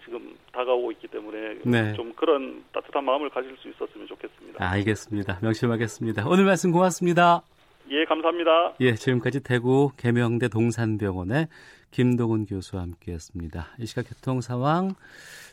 지금 0.05 0.37
다가오고 0.53 0.93
있기 0.93 1.09
때문에 1.09 1.59
네. 1.65 1.93
좀 1.95 2.13
그런 2.15 2.63
따뜻한 2.73 3.05
마음을 3.05 3.29
가질 3.31 3.57
수 3.57 3.69
있었으면 3.69 4.07
좋겠습니다. 4.07 4.71
알겠습니다. 4.73 5.39
명심하겠습니다. 5.43 6.29
오늘 6.29 6.45
말씀 6.45 6.71
고맙습니다. 6.71 7.43
예, 7.91 8.05
감사합니다. 8.05 8.77
예, 8.81 8.95
지금까지 8.95 9.41
대구 9.41 9.91
계명대 9.97 10.49
동산병원의 10.49 11.49
김동훈 11.91 12.47
교수와 12.47 12.83
함께했습니다. 12.83 13.67
이 13.81 13.87
시각 13.87 14.09
교통 14.09 14.41
상황 14.41 14.95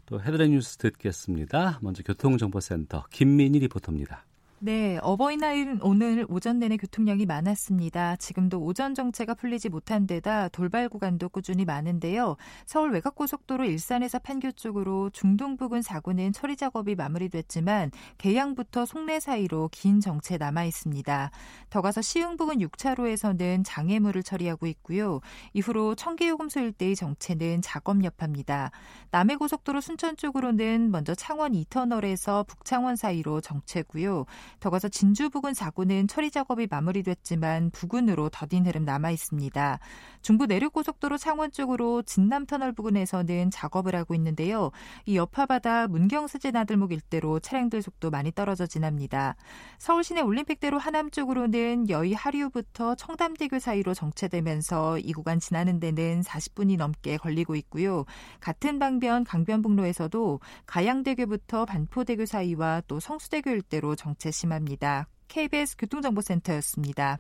또 0.06 0.21
헤드라인 0.21 0.52
뉴스 0.52 0.78
듣겠습니다. 0.78 1.80
먼저 1.82 2.04
교통정보센터 2.04 3.06
김민희 3.12 3.60
리포터입니다. 3.60 4.23
네, 4.60 4.98
어버이날은 5.04 5.84
오늘 5.84 6.26
오전 6.30 6.58
내내 6.58 6.78
교통량이 6.78 7.28
많았습니다. 7.28 8.15
지금도 8.15 8.60
오전 8.60 8.96
정체가 8.96 9.36
풀리지 9.36 9.70
못한 9.70 10.08
데다 10.08 10.48
돌발 10.50 10.89
구간도 10.89 11.30
꾸준히 11.30 11.63
많은데요. 11.63 12.38
서울 12.65 12.89
외곽고속도로 12.93 13.65
일산에서 13.65 14.17
판교 14.17 14.54
쪽으로 14.54 15.12
중동 15.12 15.58
부근 15.58 15.84
사고는 15.84 16.34
처리 16.34 16.56
작업이 16.56 16.96
마무리됐지만 16.96 17.91
개양부터 18.17 18.88
송내 18.88 19.20
사이로 19.20 19.70
긴 19.72 20.00
정체 20.00 20.38
남아 20.38 20.63
있습니다. 20.65 21.30
더 21.70 21.82
가서 21.84 22.02
시흥 22.02 22.36
부근 22.36 22.58
6차로에서는 22.58 23.62
장애물을 23.63 24.24
처리하고 24.24 24.65
있고요. 24.65 25.22
이후로 25.54 25.93
청계요금소 25.93 26.62
일대의 26.62 26.96
정체는 26.96 27.62
작업 27.62 28.04
여파입니다. 28.04 28.72
남해고속도로 29.12 29.82
순천 29.82 30.17
쪽으로는 30.17 30.89
먼저 30.89 31.13
창원 31.13 31.52
2터널에서 31.52 32.48
북창원 32.48 32.96
사이로 32.96 33.41
정체고요. 33.41 34.26
더 34.60 34.70
가서 34.70 34.90
진주 34.90 35.30
부근 35.30 35.54
사고는 35.54 36.08
처리 36.08 36.32
작업이 36.32 36.68
마무리됐지만 36.70 37.72
부근으로 37.72 38.30
더딘 38.30 38.66
흐름 38.66 38.86
남아 38.86 39.12
있습니다. 39.12 39.80
중부 40.22 40.46
내륙고속도로 40.46 41.18
창원 41.18 41.52
쪽으로 41.52 42.02
진남터널 42.04 42.74
부근에서는 42.74 43.52
작업을 43.52 43.96
하고 43.96 44.16
있는데요. 44.16 44.72
이 45.06 45.18
여파바다 45.18 45.88
문경수지 45.88 46.52
나들목 46.52 46.92
일대로 46.92 47.40
차량들 47.40 47.82
속도 47.82 48.10
많이 48.10 48.32
떨어져 48.32 48.68
지납니다. 48.68 49.36
서울 49.78 50.04
시내 50.04 50.22
올림픽대로 50.22 50.78
하남 50.78 51.12
쪽으로는 51.12 51.90
여의 51.90 52.14
하류부터 52.14 52.96
청담대교 52.96 53.60
사이로 53.60 53.94
정체되면서 53.94 55.00
이 55.00 55.14
구간 55.14 55.40
지나는 55.40 55.80
데는 55.80 56.22
40분이 56.22 56.78
넘게 56.78 57.18
걸리고 57.18 57.56
있고요. 57.56 58.06
같은 58.40 58.80
방변 58.80 59.24
강변북로에서도 59.24 60.40
가양대교부터 60.66 61.66
반포대교 61.66 62.26
사이와 62.26 62.82
또 62.88 63.00
성수대교 63.00 63.50
일대로 63.52 63.96
정체 63.96 64.32
심합니다. 64.38 65.08
KBS 65.28 65.76
교통정보센터였습니다. 65.78 67.17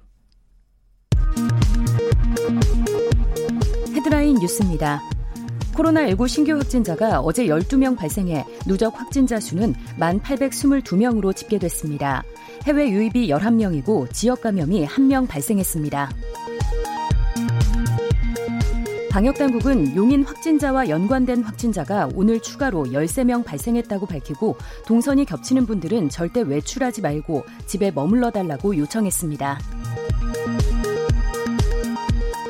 헤드라인 3.93 4.35
뉴스입니다. 4.35 5.01
코로나19 5.73 6.27
신규 6.27 6.53
확진자가 6.53 7.19
어제 7.19 7.45
12명 7.45 7.97
발생해 7.97 8.45
누적 8.65 8.99
확진자 8.99 9.39
수는 9.39 9.73
1,822명으로 9.99 11.35
집계됐습니다. 11.35 12.23
해외 12.65 12.89
유입이 12.89 13.29
11명이고 13.29 14.11
지역 14.13 14.41
감염이 14.41 14.85
1명 14.87 15.27
발생했습니다. 15.27 16.09
방역당국은 19.17 19.95
용인 19.95 20.23
확진자와 20.23 20.89
연관된 20.89 21.41
확진자가 21.41 22.07
오늘 22.13 22.39
추가로 22.39 22.83
13명 22.83 23.43
발생했다고 23.43 24.05
밝히고 24.05 24.55
동선이 24.85 25.25
겹치는 25.25 25.65
분들은 25.65 26.09
절대 26.09 26.41
외출하지 26.41 27.01
말고 27.01 27.43
집에 27.65 27.89
머물러 27.89 28.29
달라고 28.29 28.77
요청했습니다. 28.77 29.57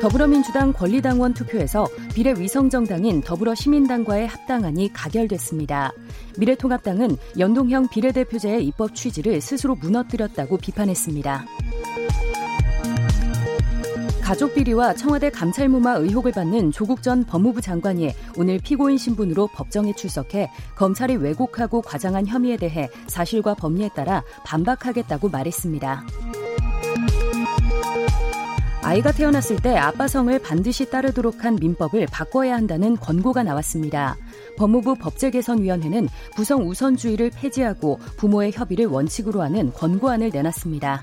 더불어민주당 0.02 0.74
권리당원 0.74 1.32
투표에서 1.32 1.88
비례위성정당인 2.12 3.22
더불어시민당과의 3.22 4.28
합당안이 4.28 4.92
가결됐습니다. 4.92 5.92
미래통합당은 6.36 7.16
연동형 7.38 7.88
비례대표제의 7.88 8.66
입법 8.66 8.94
취지를 8.94 9.40
스스로 9.40 9.74
무너뜨렸다고 9.74 10.58
비판했습니다. 10.58 11.46
가족 14.28 14.52
비리와 14.52 14.92
청와대 14.92 15.30
감찰무마 15.30 15.94
의혹을 15.94 16.32
받는 16.32 16.70
조국 16.70 17.02
전 17.02 17.24
법무부 17.24 17.62
장관이 17.62 18.12
오늘 18.36 18.58
피고인 18.58 18.98
신분으로 18.98 19.46
법정에 19.54 19.94
출석해 19.94 20.50
검찰이 20.76 21.16
왜곡하고 21.16 21.80
과장한 21.80 22.26
혐의에 22.26 22.58
대해 22.58 22.90
사실과 23.06 23.54
법리에 23.54 23.88
따라 23.96 24.22
반박하겠다고 24.44 25.30
말했습니다. 25.30 26.04
아이가 28.82 29.12
태어났을 29.12 29.56
때 29.62 29.74
아빠 29.78 30.06
성을 30.06 30.38
반드시 30.40 30.90
따르도록 30.90 31.46
한 31.46 31.56
민법을 31.56 32.08
바꿔야 32.12 32.54
한다는 32.54 32.98
권고가 32.98 33.44
나왔습니다. 33.44 34.18
법무부 34.58 34.96
법제개선위원회는 34.96 36.06
부성 36.36 36.68
우선주의를 36.68 37.30
폐지하고 37.30 37.98
부모의 38.18 38.52
협의를 38.52 38.84
원칙으로 38.88 39.40
하는 39.40 39.72
권고안을 39.72 40.28
내놨습니다. 40.34 41.02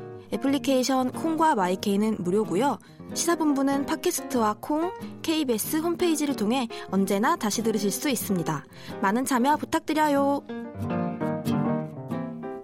애플리케이션 0.33 1.11
콩과 1.11 1.55
마이케이는 1.55 2.17
무료고요. 2.19 2.79
시사본부는 3.13 3.85
팟캐스트와 3.85 4.57
콩, 4.59 4.91
KBS 5.21 5.77
홈페이지를 5.77 6.35
통해 6.35 6.67
언제나 6.89 7.35
다시 7.35 7.61
들으실 7.61 7.91
수 7.91 8.09
있습니다. 8.09 8.63
많은 9.01 9.25
참여 9.25 9.57
부탁드려요. 9.57 10.43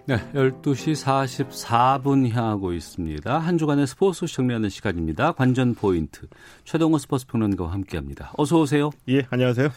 네, 0.06 0.16
12시 0.32 1.04
44분 1.04 2.30
향하고 2.30 2.72
있습니다. 2.72 3.38
한 3.38 3.58
주간의 3.58 3.86
스포츠 3.86 4.26
정리하는 4.26 4.70
시간입니다. 4.70 5.32
관전 5.32 5.74
포인트. 5.74 6.26
최동호 6.64 6.96
스포츠 6.96 7.26
평론가와 7.26 7.72
함께 7.72 7.98
합니다. 7.98 8.32
어서 8.38 8.58
오세요. 8.58 8.88
예, 9.10 9.26
안녕하세요. 9.28 9.68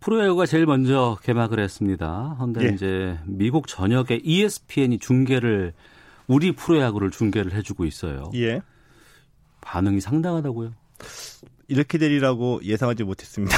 프로야구가 0.00 0.46
제일 0.46 0.66
먼저 0.66 1.16
개막을 1.22 1.60
했습니다. 1.60 2.34
그런데 2.36 2.64
예. 2.64 2.74
이제 2.74 3.18
미국 3.26 3.68
전역에 3.68 4.18
ESPN이 4.24 4.98
중계를 4.98 5.72
우리 6.26 6.52
프로야구를 6.52 7.10
중계를 7.10 7.52
해주고 7.52 7.84
있어요. 7.84 8.30
예. 8.34 8.60
반응이 9.60 10.00
상당하다고요? 10.00 10.72
이렇게 11.68 11.98
되리라고 11.98 12.60
예상하지 12.62 13.02
못했습니다. 13.02 13.56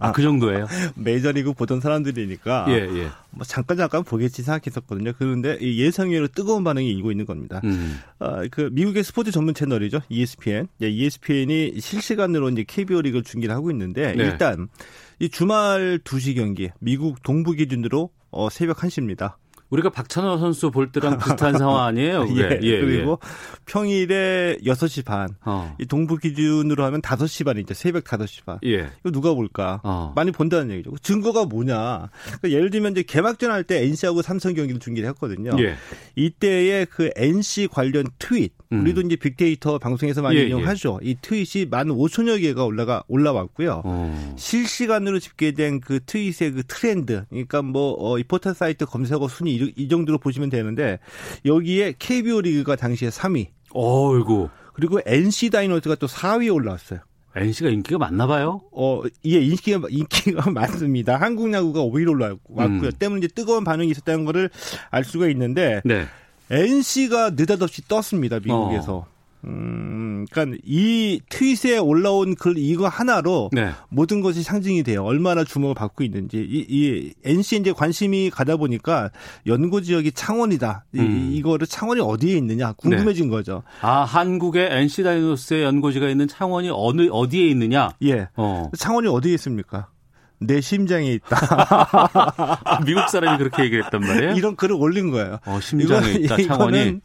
아, 0.00 0.12
그 0.12 0.22
정도예요? 0.22 0.66
메이저리그 0.96 1.52
보던 1.52 1.80
사람들이니까 1.80 2.66
예, 2.68 2.74
예. 2.74 3.10
뭐 3.30 3.44
잠깐 3.44 3.76
잠깐 3.76 4.02
보겠지 4.02 4.42
생각했었거든요. 4.42 5.12
그런데 5.16 5.58
예상외로 5.60 6.26
뜨거운 6.28 6.64
반응이 6.64 6.90
일고 6.90 7.12
있는 7.12 7.24
겁니다. 7.24 7.60
음. 7.64 8.00
어, 8.18 8.42
그 8.50 8.70
미국의 8.72 9.04
스포츠 9.04 9.30
전문 9.30 9.54
채널이죠, 9.54 10.00
ESPN. 10.08 10.66
예, 10.82 10.88
ESPN이 10.90 11.80
실시간으로 11.80 12.50
이제 12.50 12.64
KBO 12.66 13.00
리그를 13.02 13.22
중계를 13.22 13.54
하고 13.54 13.70
있는데 13.70 14.14
네. 14.14 14.24
일단 14.24 14.68
이 15.20 15.28
주말 15.28 16.00
2시 16.02 16.34
경기 16.34 16.70
미국 16.80 17.22
동부 17.22 17.52
기준으로 17.52 18.10
어, 18.30 18.50
새벽 18.50 18.78
1시입니다. 18.78 19.34
우리가 19.72 19.88
박찬호 19.88 20.36
선수 20.36 20.70
볼 20.70 20.92
때랑 20.92 21.16
비슷한 21.16 21.56
상황 21.56 21.86
아니에요? 21.86 22.26
예, 22.36 22.58
예, 22.60 22.80
그리고 22.80 23.18
예. 23.24 23.62
평일에 23.64 24.58
6시 24.64 25.04
반. 25.04 25.30
어. 25.46 25.74
이 25.80 25.86
동부 25.86 26.18
기준으로 26.18 26.84
하면 26.84 27.00
5시 27.00 27.46
반이죠. 27.46 27.72
새벽 27.72 28.04
5시 28.04 28.44
반. 28.44 28.58
예. 28.66 28.90
이거 29.00 29.10
누가 29.10 29.32
볼까? 29.32 29.80
어. 29.82 30.12
많이 30.14 30.30
본다는 30.30 30.70
얘기죠. 30.74 30.92
증거가 31.02 31.46
뭐냐? 31.46 32.10
그러니까 32.24 32.50
예를 32.50 32.70
들면 32.70 32.92
이제 32.92 33.02
개막전 33.02 33.50
할 33.50 33.62
때 33.62 33.82
NC하고 33.84 34.22
삼성 34.22 34.54
경기를 34.54 34.80
중계를 34.80 35.08
했거든요. 35.10 35.52
예. 35.60 35.76
이때의 36.16 36.86
그 36.86 37.10
NC 37.16 37.68
관련 37.70 38.04
트윗. 38.18 38.52
음. 38.72 38.80
우리도 38.80 39.02
이제 39.02 39.16
빅데이터 39.16 39.78
방송에서 39.78 40.20
많이 40.20 40.36
예, 40.36 40.42
예. 40.42 40.46
이용하죠. 40.48 40.98
이 41.02 41.16
트윗이 41.22 41.66
만 41.70 41.88
5천여 41.88 42.40
개가 42.42 42.64
올라가 42.64 43.04
올라왔고요. 43.08 43.82
어. 43.84 44.34
실시간으로 44.36 45.18
집계된 45.18 45.80
그 45.80 46.00
트윗의 46.04 46.52
그 46.52 46.62
트렌드. 46.66 47.24
그러니까 47.30 47.62
뭐 47.62 47.94
어, 47.98 48.18
이 48.18 48.24
포털 48.24 48.54
사이트 48.54 48.84
검색어 48.84 49.28
순위 49.28 49.61
이 49.76 49.88
정도로 49.88 50.18
보시면 50.18 50.50
되는데 50.50 50.98
여기에 51.44 51.94
KBO 51.98 52.40
리그가 52.42 52.76
당시에 52.76 53.08
3위. 53.08 53.48
어이구. 53.74 54.48
그리고 54.74 55.00
NC 55.04 55.50
다이노스가 55.50 55.96
또 55.96 56.06
4위에 56.06 56.52
올라왔어요. 56.54 57.00
NC가 57.34 57.70
인기가 57.70 57.98
많나 57.98 58.26
봐요? 58.26 58.60
어, 58.72 59.02
예, 59.24 59.40
인기가, 59.40 59.80
인기가 59.88 60.50
많습니다. 60.52 61.16
한국 61.16 61.52
야구가 61.52 61.80
5위로 61.80 62.10
올라왔고요. 62.10 62.66
음. 62.66 62.90
때문에 62.98 63.18
이제 63.24 63.28
뜨거운 63.28 63.64
반응이 63.64 63.90
있었다는 63.90 64.24
거를 64.26 64.50
알 64.90 65.04
수가 65.04 65.28
있는데, 65.28 65.80
네. 65.84 66.04
NC가 66.50 67.30
느닷없이 67.30 67.88
떴습니다, 67.88 68.38
미국에서. 68.38 68.96
어. 68.96 69.06
음, 69.44 70.24
그러니까 70.30 70.58
이 70.64 71.20
트윗에 71.28 71.78
올라온 71.78 72.34
글 72.34 72.56
이거 72.58 72.86
하나로 72.86 73.50
네. 73.52 73.70
모든 73.88 74.20
것이 74.20 74.42
상징이 74.42 74.82
돼요. 74.82 75.04
얼마나 75.04 75.44
주목을 75.44 75.74
받고 75.74 76.04
있는지. 76.04 76.38
이, 76.38 76.66
이 76.68 77.12
NC 77.24 77.56
이제 77.56 77.72
관심이 77.72 78.30
가다 78.30 78.56
보니까 78.56 79.10
연구 79.46 79.82
지역이 79.82 80.12
창원이다. 80.12 80.84
음. 80.96 81.30
이, 81.32 81.36
이거를 81.36 81.66
창원이 81.66 82.00
어디에 82.00 82.36
있느냐 82.36 82.72
궁금해진 82.72 83.26
네. 83.26 83.30
거죠. 83.30 83.62
아 83.80 84.02
한국의 84.02 84.68
NC 84.70 85.02
다이노스의 85.02 85.64
연고지가 85.64 86.08
있는 86.08 86.28
창원이 86.28 86.70
어느 86.72 87.08
어디에 87.10 87.48
있느냐? 87.48 87.90
예. 88.04 88.28
어. 88.36 88.70
창원이 88.76 89.08
어디에 89.08 89.34
있습니까? 89.34 89.88
내 90.46 90.60
심장에 90.60 91.12
있다. 91.12 91.36
미국 92.84 93.08
사람이 93.08 93.38
그렇게 93.38 93.64
얘기했단 93.64 94.00
말이에요? 94.00 94.32
이런 94.32 94.56
글을 94.56 94.76
올린 94.78 95.10
거예요. 95.10 95.38
어, 95.46 95.60
심장에 95.60 96.10
이건, 96.12 96.22
있다, 96.22 96.54
창원이. 96.54 97.00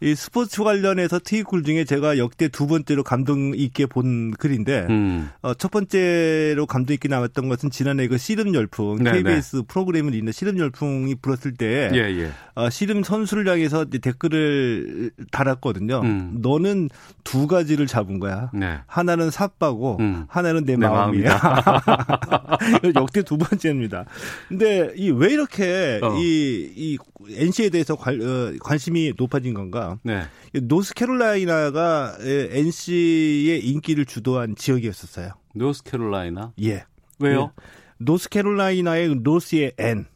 이 0.00 0.14
스포츠 0.14 0.62
관련해서 0.62 1.18
트윗글 1.18 1.64
중에 1.64 1.84
제가 1.84 2.18
역대 2.18 2.48
두 2.48 2.66
번째로 2.66 3.02
감동 3.02 3.52
있게 3.54 3.86
본 3.86 4.32
글인데, 4.32 4.86
음. 4.88 5.30
어, 5.42 5.54
첫 5.54 5.70
번째로 5.70 6.66
감동 6.66 6.94
있게 6.94 7.08
나왔던 7.08 7.48
것은 7.48 7.70
지난해 7.70 8.06
그 8.08 8.18
씨름 8.18 8.54
열풍, 8.54 9.02
네네. 9.02 9.22
KBS 9.22 9.56
네. 9.56 9.62
프로그램을 9.68 10.14
있는 10.14 10.32
씨름 10.32 10.58
열풍이 10.58 11.14
불었을 11.16 11.54
때, 11.54 11.90
예, 11.94 11.98
예. 11.98 12.30
어, 12.54 12.70
씨름 12.70 13.02
선수를 13.02 13.48
향해서 13.48 13.86
댓글을 13.86 15.10
달았거든요. 15.30 16.00
음. 16.00 16.38
너는 16.40 16.88
두 17.24 17.46
가지를 17.46 17.86
잡은 17.86 18.18
거야. 18.18 18.50
네. 18.52 18.78
하나는 18.86 19.30
삿바고, 19.30 19.98
음. 20.00 20.24
하나는 20.28 20.64
내, 20.64 20.76
내 20.76 20.88
마음이야. 20.88 21.40
역대 22.96 23.22
두 23.22 23.36
번째입니다. 23.38 24.04
근데 24.48 24.92
이 24.96 25.10
왜 25.10 25.32
이렇게 25.32 26.00
어. 26.02 26.14
이, 26.18 26.70
이 26.76 26.98
NC에 27.30 27.70
대해서 27.70 27.96
관, 27.96 28.20
어, 28.20 28.52
관심이 28.60 29.12
높아진 29.16 29.54
건가? 29.54 29.98
네. 30.02 30.22
노스캐롤라이나가 30.52 32.16
NC의 32.20 33.60
인기를 33.66 34.04
주도한 34.06 34.54
지역이었었어요. 34.56 35.32
노스캐롤라이나? 35.54 36.52
예. 36.62 36.84
왜요? 37.18 37.52
예. 37.58 37.62
노스캐롤라이나의 37.98 39.16
노스의 39.16 39.72
N. 39.78 40.06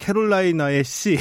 캐롤라이나의 0.00 0.82
C. 0.82 1.18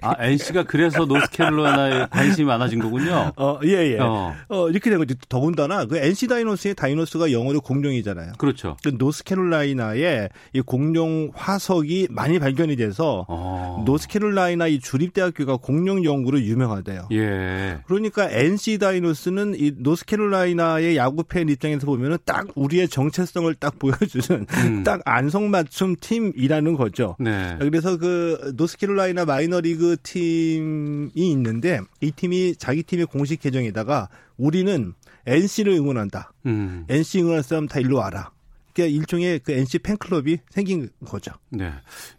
아, 0.00 0.16
NC가 0.18 0.64
그래서 0.64 1.04
노스캐롤라이나에 1.04 2.06
관심이 2.10 2.46
많아진 2.46 2.80
거군요. 2.80 3.30
어, 3.36 3.60
예, 3.64 3.92
예. 3.92 3.98
어, 3.98 4.34
어 4.48 4.68
이렇게 4.68 4.90
된 4.90 4.98
거죠. 4.98 5.14
더군다나 5.28 5.84
그 5.84 5.96
NC 5.96 6.26
다이노스의 6.26 6.74
다이노스가 6.74 7.30
영어로 7.30 7.60
공룡이잖아요. 7.60 8.32
그렇죠. 8.38 8.76
그 8.82 8.92
노스캐롤라이나에 8.98 10.28
이 10.54 10.60
공룡 10.62 11.30
화석이 11.34 12.08
많이 12.10 12.38
발견이 12.38 12.74
돼서 12.76 13.26
어. 13.28 13.84
노스캐롤라이나 13.86 14.66
이 14.66 14.80
주립대학교가 14.80 15.58
공룡 15.58 16.04
연구로 16.04 16.40
유명하대요. 16.40 17.08
예. 17.12 17.78
그러니까 17.86 18.28
NC 18.28 18.78
다이노스는 18.78 19.54
이 19.58 19.72
노스캐롤라이나의 19.76 20.96
야구 20.96 21.22
팬 21.22 21.48
입장에서 21.48 21.86
보면은 21.86 22.16
딱 22.24 22.48
우리의 22.54 22.88
정체성을 22.88 23.54
딱 23.56 23.78
보여주는 23.78 24.46
음. 24.50 24.82
딱 24.84 25.00
안성맞춤 25.04 25.96
팀이라는 26.00 26.74
거죠. 26.74 27.14
네. 27.20 27.56
그래서 27.60 27.98
그 27.98 28.21
노스캐롤라이나 28.54 29.24
마이너리그 29.24 29.96
팀이 30.02 31.10
있는데 31.14 31.80
이 32.00 32.10
팀이 32.10 32.56
자기 32.56 32.82
팀의 32.82 33.06
공식 33.06 33.40
계정에다가 33.40 34.08
우리는 34.36 34.94
NC를 35.26 35.72
응원한다. 35.74 36.32
음. 36.46 36.84
NC 36.88 37.20
응원할 37.20 37.42
사람 37.42 37.68
다 37.68 37.80
일로 37.80 37.98
와라. 37.98 38.30
그러니까 38.72 38.96
일종의 38.96 39.40
그 39.40 39.52
NC 39.52 39.80
팬클럽이 39.80 40.38
생긴 40.48 40.88
거죠. 41.04 41.32
네. 41.50 41.72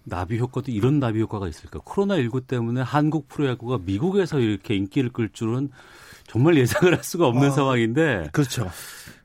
나비 0.04 0.38
효과도 0.38 0.72
이런 0.72 1.00
나비 1.00 1.20
효과가 1.22 1.48
있을까? 1.48 1.80
코로나19 1.80 2.48
때문에 2.48 2.82
한국 2.82 3.28
프로야구가 3.28 3.80
미국에서 3.84 4.40
이렇게 4.40 4.76
인기를 4.76 5.10
끌 5.12 5.30
줄은 5.30 5.70
정말 6.28 6.56
예상을 6.58 6.96
할 6.96 7.04
수가 7.04 7.28
없는 7.28 7.50
어, 7.50 7.52
상황인데. 7.52 8.30
그렇죠. 8.32 8.70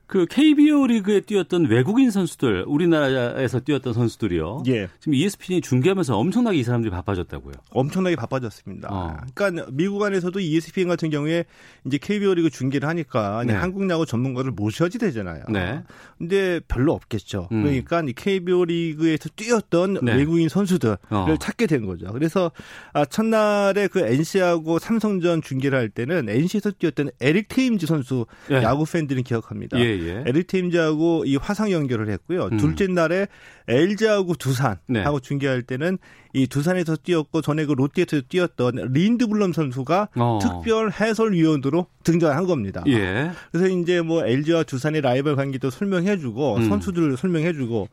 그 0.09 0.25
KBO 0.25 0.87
리그에 0.87 1.21
뛰었던 1.21 1.67
외국인 1.67 2.09
선수들, 2.09 2.65
우리나라에서 2.67 3.59
뛰었던 3.59 3.93
선수들이요. 3.93 4.63
예. 4.65 4.87
지금 4.99 5.13
ESPN이 5.13 5.61
중계하면서 5.61 6.17
엄청나게 6.17 6.57
이 6.57 6.63
사람들이 6.63 6.89
바빠졌다고요. 6.89 7.53
엄청나게 7.69 8.15
바빠졌습니다. 8.15 8.89
어. 8.91 9.17
그러니까 9.35 9.67
미국 9.71 10.01
안에서도 10.01 10.39
ESPN 10.39 10.87
같은 10.87 11.11
경우에 11.11 11.45
이제 11.85 11.99
KBO 12.01 12.33
리그 12.33 12.49
중계를 12.49 12.89
하니까 12.89 13.43
네. 13.45 13.53
한국 13.53 13.87
야구 13.91 14.07
전문가를 14.07 14.49
모셔야지 14.49 14.97
되잖아요. 14.97 15.43
네. 15.47 15.83
근데 16.17 16.59
별로 16.67 16.93
없겠죠. 16.93 17.47
음. 17.51 17.61
그러니까 17.61 18.01
이 18.01 18.13
KBO 18.13 18.65
리그에서 18.65 19.29
뛰었던 19.35 19.99
네. 20.01 20.15
외국인 20.15 20.49
선수들을 20.49 20.97
어. 21.11 21.35
찾게 21.39 21.67
된 21.67 21.85
거죠. 21.85 22.11
그래서 22.13 22.51
아, 22.93 23.05
첫날에 23.05 23.87
그 23.87 23.99
NC하고 23.99 24.79
삼성전 24.79 25.43
중계를 25.43 25.77
할 25.77 25.89
때는 25.89 26.29
NC에서 26.29 26.71
뛰었던 26.71 27.11
에릭 27.21 27.47
테임즈 27.49 27.85
선수 27.85 28.25
예. 28.49 28.55
야구 28.55 28.85
팬들은 28.85 29.21
기억합니다. 29.21 29.79
예. 29.79 29.98
예. 30.07 30.23
LTM즈하고 30.25 31.23
이 31.25 31.35
화상 31.35 31.71
연결을 31.71 32.09
했고요. 32.09 32.49
음. 32.51 32.57
둘째 32.57 32.87
날에 32.87 33.27
LG하고 33.67 34.35
두산하고 34.35 34.79
네. 34.87 35.03
중계할 35.21 35.61
때는 35.61 35.97
이 36.33 36.47
두산에서 36.47 36.95
뛰었고 36.95 37.41
전에 37.41 37.65
그 37.65 37.73
롯데에서 37.73 38.21
뛰었던 38.27 38.91
린드블럼 38.93 39.53
선수가 39.53 40.09
어. 40.15 40.39
특별 40.41 40.91
해설위원으로 40.91 41.87
등장한 42.03 42.45
겁니다. 42.45 42.83
예. 42.87 43.31
그래서 43.51 43.67
이제 43.67 44.01
뭐 44.01 44.25
LG와 44.25 44.63
두산의 44.63 45.01
라이벌 45.01 45.35
관계도 45.35 45.69
설명해주고 45.69 46.57
음. 46.57 46.69
선수들을 46.69 47.17
설명해주고 47.17 47.89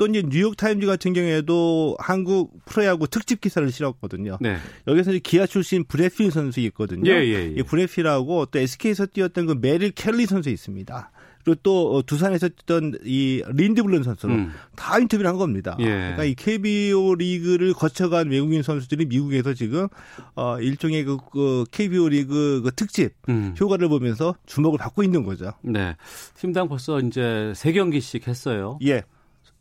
또 0.00 0.06
이제 0.06 0.22
뉴욕 0.22 0.56
타임즈 0.56 0.86
같은 0.86 1.12
경우에도 1.12 1.94
한국 1.98 2.64
프로야구 2.64 3.06
특집 3.06 3.42
기사를 3.42 3.70
실었거든요. 3.70 4.38
네. 4.40 4.56
여기서 4.86 5.10
이제 5.10 5.20
기아 5.22 5.44
출신 5.44 5.84
브렛 5.84 6.15
필 6.15 6.30
선수 6.30 6.60
있거든요. 6.60 7.10
예, 7.10 7.22
예, 7.22 7.52
예. 7.54 7.62
브렛 7.62 8.01
필하고 8.01 8.46
또 8.46 8.58
SK에서 8.58 9.04
뛰었던 9.04 9.44
그 9.44 9.58
메릴 9.60 9.90
켈리 9.90 10.24
선수 10.24 10.48
있습니다. 10.48 11.10
그리고 11.44 11.60
또 11.62 11.96
어, 11.96 12.02
두산에서 12.02 12.48
뛰던 12.48 12.98
이 13.04 13.42
린드블런 13.48 14.02
선수로 14.02 14.32
음. 14.32 14.52
다 14.76 14.98
인터뷰를 14.98 15.28
한 15.28 15.36
겁니다. 15.38 15.76
예. 15.80 15.84
그러니까 15.84 16.24
이 16.24 16.34
KBO 16.34 17.14
리그를 17.14 17.72
거쳐간 17.72 18.30
외국인 18.30 18.62
선수들이 18.62 19.06
미국에서 19.06 19.54
지금 19.54 19.88
어 20.34 20.58
일종의 20.60 21.04
그, 21.04 21.18
그 21.32 21.64
KBO 21.70 22.08
리그 22.08 22.60
그 22.64 22.70
특집 22.74 23.14
음. 23.28 23.54
효과를 23.58 23.88
보면서 23.88 24.34
주목을 24.46 24.78
받고 24.78 25.02
있는 25.02 25.24
거죠. 25.24 25.52
네. 25.62 25.96
팀당 26.34 26.68
벌써 26.68 27.00
이제 27.00 27.52
세 27.56 27.72
경기씩 27.72 28.28
했어요. 28.28 28.78
예. 28.84 29.02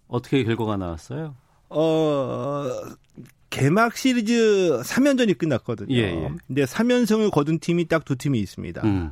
어떻게 0.08 0.44
결과가 0.44 0.78
나왔어요? 0.78 1.36
어 1.70 2.66
개막 3.50 3.96
시리즈 3.96 4.82
3연전이 4.84 5.38
끝났거든요. 5.38 5.96
예, 5.96 6.02
예. 6.02 6.32
근데 6.48 6.64
3연승을 6.66 7.32
거둔 7.32 7.60
팀이 7.60 7.88
딱 7.88 8.06
두 8.06 8.16
팀이 8.16 8.40
있습니다. 8.40 8.82
음. 8.84 9.12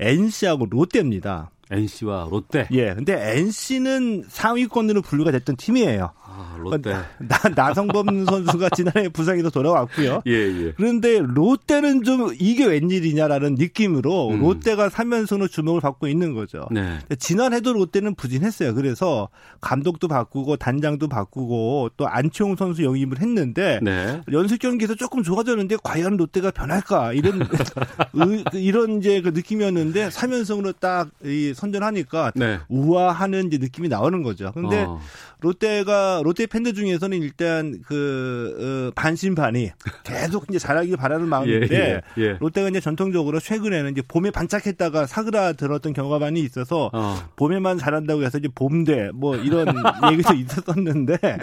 NC하고 0.00 0.66
롯데입니다. 0.70 1.50
NC와 1.70 2.28
롯데. 2.30 2.68
예. 2.72 2.94
근데 2.94 3.38
NC는 3.38 4.24
상위권으로 4.28 5.02
분류가 5.02 5.30
됐던 5.32 5.56
팀이에요. 5.56 6.12
아, 6.38 6.56
롯데. 6.56 6.92
나, 7.18 7.36
나성범 7.54 8.24
선수가 8.26 8.70
지난해 8.70 9.08
부상에서 9.08 9.50
돌아왔고요. 9.50 10.22
예, 10.26 10.32
예. 10.32 10.72
그런데 10.76 11.20
롯데는 11.20 12.04
좀 12.04 12.32
이게 12.38 12.64
웬일이냐라는 12.64 13.56
느낌으로 13.56 14.28
음. 14.28 14.40
롯데가 14.40 14.88
3연승으로 14.88 15.50
주목을 15.50 15.80
받고 15.80 16.06
있는 16.06 16.34
거죠. 16.34 16.68
네. 16.70 17.00
지난해도 17.18 17.72
롯데는 17.72 18.14
부진했어요. 18.14 18.74
그래서 18.74 19.28
감독도 19.60 20.06
바꾸고 20.06 20.56
단장도 20.56 21.08
바꾸고 21.08 21.90
또 21.96 22.06
안치홍 22.06 22.54
선수 22.54 22.84
영입을 22.84 23.20
했는데 23.20 23.80
네. 23.82 24.22
연습 24.30 24.60
경기에서 24.60 24.94
조금 24.94 25.24
좋아졌는데 25.24 25.78
과연 25.82 26.16
롯데가 26.16 26.52
변할까 26.52 27.14
이런 27.14 27.40
이런 28.54 28.98
이제 28.98 29.20
그 29.20 29.30
느낌이었는데 29.30 30.08
3연승으로 30.10 30.78
딱 30.78 31.08
선전하니까 31.54 32.32
네. 32.36 32.60
우아하는 32.68 33.48
이제 33.48 33.58
느낌이 33.58 33.88
나오는 33.88 34.22
거죠. 34.22 34.52
근데 34.52 34.84
어. 34.84 35.00
롯데가 35.40 36.20
롯데 36.28 36.44
팬들 36.44 36.74
중에서는 36.74 37.22
일단 37.22 37.80
그 37.86 38.90
어, 38.90 38.92
반신반의 38.94 39.72
계속 40.04 40.44
이제 40.50 40.58
잘하길 40.58 40.98
바라는 40.98 41.26
마음인데 41.26 41.74
예, 41.74 42.00
예, 42.18 42.22
예. 42.22 42.36
롯데가 42.38 42.68
이제 42.68 42.80
전통적으로 42.80 43.40
최근에는 43.40 43.92
이제 43.92 44.02
봄에 44.06 44.30
반짝했다가 44.30 45.06
사그라들었던 45.06 45.94
경우가 45.94 46.18
많이 46.18 46.40
있어서 46.40 46.90
어. 46.92 47.16
봄에만 47.36 47.78
잘한다고 47.78 48.24
해서 48.24 48.36
이제 48.36 48.48
봄대 48.54 49.10
뭐 49.14 49.36
이런 49.36 49.68
얘기도 50.12 50.34
있었었는데 50.34 51.16
네. 51.16 51.38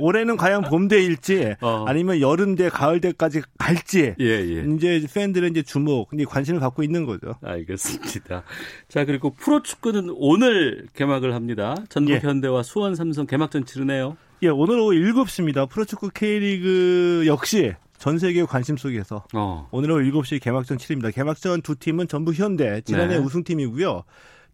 올해는 0.00 0.36
과연 0.36 0.62
봄대일지 0.62 1.54
어. 1.60 1.84
아니면 1.86 2.20
여름대 2.20 2.70
가을대까지 2.70 3.42
갈지 3.56 4.14
예, 4.18 4.24
예. 4.24 4.64
이제 4.74 5.06
팬들은 5.14 5.50
이제 5.50 5.62
주목 5.62 6.10
이제 6.12 6.24
관심을 6.24 6.58
갖고 6.58 6.82
있는 6.82 7.06
거죠. 7.06 7.36
알겠습니다. 7.42 8.42
자 8.88 9.04
그리고 9.04 9.30
프로축구는 9.34 10.12
오늘 10.16 10.86
개막을 10.94 11.34
합니다. 11.34 11.76
전북 11.88 12.14
예. 12.14 12.18
현대와 12.18 12.64
수원 12.64 12.96
삼성 12.96 13.26
개막전 13.26 13.64
치르네요. 13.64 14.07
예, 14.42 14.48
오늘 14.48 14.78
오후 14.78 14.92
7시입니다. 14.92 15.68
프로축구 15.68 16.10
K리그 16.14 17.24
역시 17.26 17.74
전 17.98 18.18
세계 18.18 18.44
관심 18.44 18.76
속에서 18.76 19.24
어. 19.34 19.68
오늘 19.72 19.90
오후 19.90 20.02
7시 20.02 20.40
개막전 20.40 20.78
치릅니다. 20.78 21.10
개막전 21.10 21.62
두 21.62 21.74
팀은 21.74 22.06
전부 22.06 22.32
현대, 22.32 22.80
지난해 22.82 23.14
네. 23.14 23.16
우승팀이고요. 23.16 24.04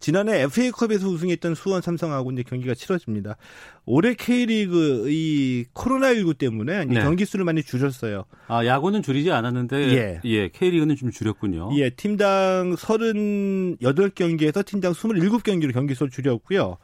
지난해 0.05 0.41
FA컵에서 0.41 1.07
우승했던 1.07 1.55
수원 1.55 1.81
삼성하고 1.81 2.31
이제 2.31 2.43
경기가 2.43 2.75
치러집니다. 2.75 3.37
올해 3.87 4.13
K리그 4.13 5.07
이 5.09 5.65
코로나19 5.73 6.37
때문에 6.37 6.85
네. 6.85 7.01
경기 7.01 7.25
수를 7.25 7.43
많이 7.43 7.63
줄였어요. 7.63 8.25
아, 8.47 8.63
야구는 8.63 9.01
줄이지 9.01 9.31
않았는데 9.31 9.77
예. 9.95 10.21
예, 10.23 10.49
K리그는 10.49 10.95
좀 10.95 11.09
줄였군요. 11.09 11.71
예, 11.77 11.89
팀당 11.89 12.75
38경기에서 12.75 14.63
팀당 14.63 14.93
27경기로 14.93 15.73
경기 15.73 15.95
수를 15.95 16.11
줄였고요. 16.11 16.77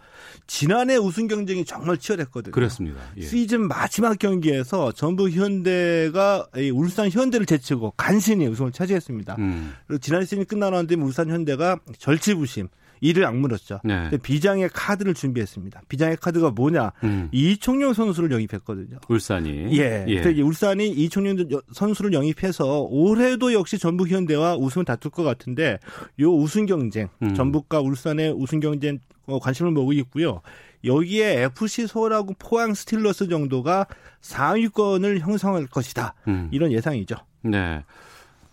지난해 0.48 0.96
우승 0.98 1.28
경쟁이 1.28 1.64
정말 1.64 2.00
치열했거든요. 2.00 2.52
그렇습니다. 2.52 3.02
예. 3.18 3.22
시즌 3.22 3.68
마지막 3.68 4.18
경기에서 4.18 4.94
전북 4.94 5.30
현대가 5.30 6.48
울산 6.74 7.12
현대를 7.12 7.46
제치고 7.46 7.94
간신히 7.98 8.48
우승을 8.48 8.72
차지했습니다. 8.72 9.36
음. 9.38 9.74
지난 10.02 10.24
시즌이 10.24 10.46
끝나는데 10.46 10.96
울산 10.96 11.30
현대가 11.30 11.78
절치부심 12.00 12.68
이를 13.02 13.26
악물었죠. 13.26 13.82
네. 13.84 14.10
비장의 14.22 14.70
카드를 14.70 15.14
준비했습니다. 15.16 15.82
비장의 15.90 16.18
카드가 16.18 16.52
뭐냐? 16.52 16.94
음. 17.04 17.30
이총용 17.32 17.94
선수를 17.94 18.32
영입했거든요. 18.32 19.00
울산이. 19.10 19.78
예. 19.78 20.06
예. 20.08 20.22
그래서 20.22 20.42
울산이 20.44 20.88
이총용 20.90 21.38
선수를 21.74 22.14
영입해서 22.14 22.82
올해도 22.90 23.54
역시 23.54 23.80
전북 23.80 24.10
현대와 24.10 24.56
우승을 24.56 24.86
다툴 24.86 25.12
것 25.12 25.24
같은데 25.24 25.80
요 26.20 26.32
우승 26.32 26.68
경쟁, 26.68 27.10
음. 27.24 27.34
전북과 27.34 27.82
울산의 27.82 28.34
우승 28.34 28.60
경쟁 28.60 29.00
어, 29.26 29.40
관심을 29.40 29.72
모으고 29.72 29.94
있고요. 29.94 30.42
여기에 30.84 31.44
FC 31.44 31.88
서울하고 31.88 32.36
포항 32.38 32.74
스틸러스 32.74 33.28
정도가 33.28 33.88
4위권을 34.22 35.20
형성할 35.20 35.68
것이다. 35.68 36.14
음. 36.28 36.50
이런 36.52 36.72
예상이죠. 36.72 37.16
네. 37.44 37.84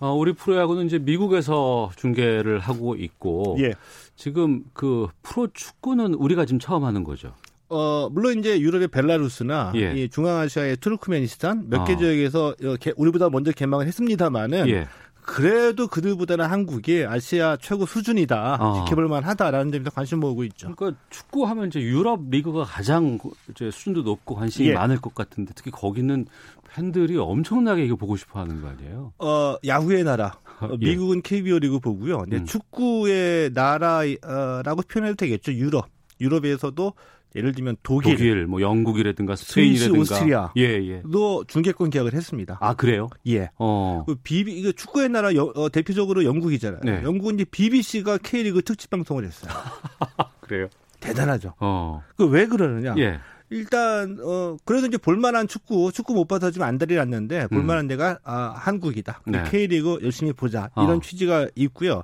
어, 0.00 0.12
우리 0.12 0.32
프로야구는 0.32 0.86
이제 0.86 0.98
미국에서 0.98 1.90
중계를 1.96 2.60
하고 2.60 2.94
있고 2.94 3.56
예. 3.60 3.74
지금 4.16 4.64
그 4.72 5.08
프로 5.22 5.48
축구는 5.52 6.14
우리가 6.14 6.44
지금 6.44 6.58
처음 6.58 6.84
하는 6.84 7.04
거죠. 7.04 7.34
어, 7.68 8.08
물론 8.10 8.38
이제 8.38 8.60
유럽의 8.60 8.88
벨라루스나 8.88 9.72
예. 9.76 9.92
이 9.94 10.08
중앙아시아의 10.08 10.78
투르크메니스탄 10.78 11.66
몇개 11.68 11.94
어. 11.94 11.96
지역에서 11.96 12.54
우리보다 12.96 13.28
먼저 13.28 13.52
개막을 13.52 13.86
했습니다마는 13.86 14.68
예. 14.68 14.88
그래도 15.28 15.88
그들보다는 15.88 16.46
한국이 16.46 17.04
아시아 17.04 17.58
최고 17.60 17.84
수준이다. 17.84 18.56
어. 18.60 18.84
지켜볼 18.84 19.08
만하다라는 19.08 19.72
점에서 19.72 19.90
관심 19.90 20.20
모으고 20.20 20.42
있죠. 20.44 20.74
그러니까 20.74 20.98
축구하면 21.10 21.66
이제 21.66 21.82
유럽 21.82 22.30
리그가 22.30 22.64
가장 22.64 23.18
이제 23.50 23.70
수준도 23.70 24.02
높고 24.02 24.36
관심이 24.36 24.70
예. 24.70 24.72
많을 24.72 24.98
것 24.98 25.14
같은데 25.14 25.52
특히 25.54 25.70
거기는 25.70 26.24
팬들이 26.70 27.16
엄청나게 27.16 27.84
이거 27.84 27.96
보고 27.96 28.16
싶어 28.16 28.40
하는 28.40 28.60
거 28.60 28.68
아니에요? 28.68 29.12
어, 29.18 29.56
야구의 29.66 30.04
나라. 30.04 30.38
어, 30.60 30.68
예. 30.80 30.86
미국은 30.86 31.22
KBO 31.22 31.58
리그 31.58 31.78
보고요. 31.80 32.24
음. 32.32 32.44
축구의 32.44 33.50
나라라고 33.54 34.82
표현해도 34.82 35.16
되겠죠. 35.16 35.52
유럽. 35.52 35.86
유럽에서도 36.20 36.92
예를 37.36 37.52
들면 37.52 37.76
독일, 37.82 38.16
독일 38.16 38.46
뭐 38.46 38.60
영국이라든가 38.60 39.36
스페인이라든가 39.36 40.00
오스트리아, 40.00 40.52
예, 40.56 40.62
예. 40.62 41.02
도 41.12 41.44
중계권 41.46 41.90
계약을 41.90 42.14
했습니다. 42.14 42.56
아 42.60 42.74
그래요? 42.74 43.08
예. 43.28 43.50
어. 43.58 44.02
그 44.06 44.14
비비 44.16 44.52
이거 44.58 44.72
축구의 44.72 45.10
나라 45.10 45.34
여, 45.34 45.52
어, 45.54 45.68
대표적으로 45.68 46.24
영국이잖아요. 46.24 46.80
네. 46.84 47.02
영국은 47.04 47.34
이제 47.34 47.44
BBC가 47.44 48.18
K리그 48.18 48.62
특집 48.62 48.88
방송을 48.90 49.24
했어요. 49.24 49.52
그래요? 50.40 50.68
대단하죠. 51.00 51.54
어. 51.60 52.02
그 52.16 52.24
왜 52.26 52.46
그러느냐? 52.46 52.94
예. 52.98 53.18
일단 53.50 54.18
어 54.22 54.56
그래서 54.64 54.86
이제 54.86 54.98
볼만한 54.98 55.48
축구 55.48 55.90
축구 55.92 56.14
못 56.14 56.26
봐서 56.26 56.50
지금 56.50 56.66
안달이 56.66 56.94
났는데 56.94 57.46
볼만한 57.48 57.86
음. 57.86 57.88
데가 57.88 58.18
아 58.24 58.52
한국이다. 58.56 59.22
네. 59.26 59.44
K리그 59.50 60.00
열심히 60.02 60.32
보자 60.32 60.70
이런 60.76 60.96
어. 60.96 61.00
취지가 61.00 61.48
있고요. 61.54 62.02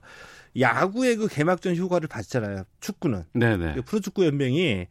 야구의 0.58 1.16
그 1.16 1.28
개막전 1.28 1.74
휴가를 1.74 2.08
받잖아요. 2.08 2.64
축구는 2.80 3.24
네네. 3.34 3.76
프로축구 3.82 4.24
연맹이 4.24 4.86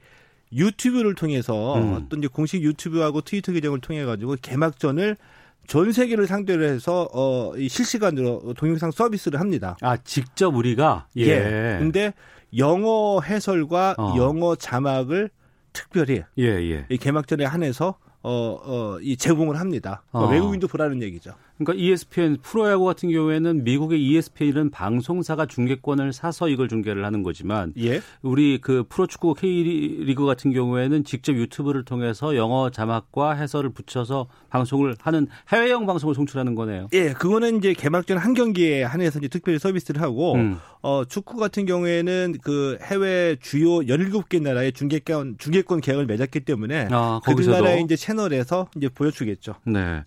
유튜브를 0.51 1.15
통해서 1.15 1.75
음. 1.77 1.93
어떤 1.93 2.19
이제 2.19 2.27
공식 2.27 2.61
유튜브하고 2.61 3.21
트위터 3.21 3.51
계정을 3.51 3.79
통해 3.81 4.05
가지고 4.05 4.35
개막전을 4.41 5.17
전 5.65 5.91
세계를 5.91 6.27
상대로 6.27 6.65
해서 6.65 7.07
어 7.13 7.53
실시간으로 7.57 8.53
동영상 8.57 8.91
서비스를 8.91 9.39
합니다. 9.39 9.77
아 9.81 9.97
직접 9.97 10.53
우리가 10.53 11.07
예. 11.17 11.23
예. 11.23 11.75
근데 11.79 12.13
영어 12.57 13.21
해설과 13.21 13.95
어. 13.97 14.13
영어 14.17 14.55
자막을 14.55 15.29
특별히 15.73 16.23
예, 16.37 16.43
예. 16.43 16.85
이 16.89 16.97
개막전에 16.97 17.45
한해서 17.45 17.97
어, 18.21 18.59
어, 18.63 18.99
이 19.01 19.17
제공을 19.17 19.59
합니다. 19.59 20.03
그러니까 20.11 20.29
어. 20.29 20.33
외국인도 20.33 20.67
보라는 20.67 21.01
얘기죠. 21.01 21.33
그러니까 21.63 21.73
ESPN 21.83 22.37
프로야구 22.41 22.85
같은 22.85 23.09
경우에는 23.09 23.63
미국의 23.63 24.03
ESPN은 24.03 24.69
방송사가 24.71 25.45
중계권을 25.45 26.13
사서 26.13 26.49
이걸 26.49 26.67
중계를 26.67 27.05
하는 27.05 27.23
거지만 27.23 27.73
예? 27.79 28.01
우리 28.21 28.59
그 28.61 28.83
프로축구 28.89 29.35
K리그 29.35 30.25
같은 30.25 30.51
경우에는 30.51 31.03
직접 31.03 31.35
유튜브를 31.35 31.83
통해서 31.83 32.35
영어 32.35 32.69
자막과 32.69 33.33
해설을 33.33 33.71
붙여서 33.71 34.27
방송을 34.49 34.95
하는 35.01 35.27
해외형 35.51 35.85
방송을 35.85 36.13
송출하는 36.15 36.55
거네요. 36.55 36.87
예, 36.93 37.13
그거는 37.13 37.57
이제 37.57 37.73
개막전 37.73 38.17
한 38.17 38.33
경기에 38.33 38.83
한해서 38.83 39.19
이제 39.19 39.27
특별히 39.27 39.59
서비스를 39.59 40.01
하고 40.01 40.35
음. 40.35 40.59
어, 40.83 41.05
축구 41.05 41.37
같은 41.37 41.65
경우에는 41.65 42.35
그 42.43 42.77
해외 42.81 43.37
주요 43.41 43.79
17개 43.79 44.41
나라의 44.41 44.73
중계권 44.73 45.37
중계권 45.37 45.79
계약을 45.79 46.05
맺었기 46.05 46.41
때문에 46.41 46.89
아, 46.91 47.21
그들 47.23 47.49
나라의 47.49 47.83
이제 47.83 47.95
채널에서 47.95 48.67
이제 48.75 48.89
보여주겠죠. 48.89 49.55
네. 49.65 50.03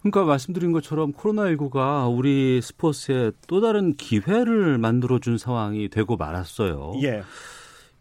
그러니까 0.00 0.24
말씀드린 0.24 0.72
것처럼 0.72 0.97
것처럼 0.98 1.12
코로나19가 1.12 2.14
우리 2.14 2.60
스포츠에 2.60 3.30
또 3.46 3.60
다른 3.60 3.94
기회를 3.94 4.78
만들어준 4.78 5.38
상황이 5.38 5.88
되고 5.88 6.16
말았어요. 6.16 6.94
예. 7.02 7.22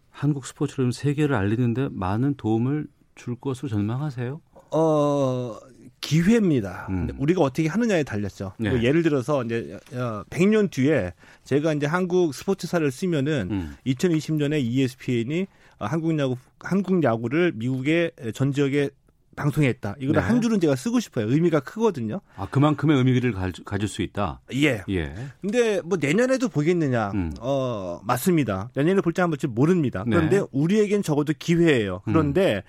한국 0.09 0.45
스포츠를 0.47 0.91
세계를 0.91 1.35
알리는데 1.35 1.89
많은 1.91 2.33
도움을 2.35 2.87
줄 3.13 3.35
것으로 3.35 3.69
전망하세요? 3.69 4.41
어, 4.71 5.57
기회입니다. 6.01 6.87
음. 6.89 7.09
우리가 7.19 7.41
어떻게 7.41 7.67
하느냐에 7.67 8.03
달렸죠. 8.03 8.53
네. 8.57 8.71
뭐 8.71 8.81
예를 8.81 9.03
들어서 9.03 9.43
이제 9.43 9.79
100년 9.91 10.65
어, 10.65 10.69
뒤에 10.71 11.13
제가 11.43 11.73
이제 11.73 11.85
한국 11.85 12.33
스포츠사를 12.33 12.89
쓰면은 12.91 13.47
음. 13.51 13.75
2020년에 13.85 14.59
ESPN이 14.61 15.45
한국 15.77 16.17
야구 16.17 16.35
한국 16.59 17.03
야구를 17.03 17.51
미국의 17.55 18.11
전 18.33 18.51
지역에 18.51 18.89
방송했다. 19.37 19.95
이거를 19.99 20.21
네. 20.21 20.27
한 20.27 20.41
줄은 20.41 20.59
제가 20.59 20.75
쓰고 20.75 20.99
싶어요. 20.99 21.31
의미가 21.31 21.61
크거든요. 21.61 22.19
아 22.35 22.47
그만큼의 22.49 22.97
의미를 22.97 23.33
가질 23.63 23.87
수 23.87 24.01
있다. 24.01 24.41
예. 24.55 24.83
예. 24.89 25.13
근데 25.39 25.79
뭐 25.85 25.97
내년에도 26.01 26.49
보겠느냐? 26.49 27.11
음. 27.11 27.31
어 27.39 28.01
맞습니다. 28.03 28.69
내년에 28.75 28.99
볼지 29.01 29.21
안 29.21 29.29
볼지 29.29 29.47
모릅니다. 29.47 30.03
네. 30.05 30.15
그런데 30.15 30.39
네. 30.39 30.45
우리에겐 30.51 31.03
적어도 31.03 31.33
기회예요. 31.37 32.01
그런데 32.03 32.55
음. 32.57 32.61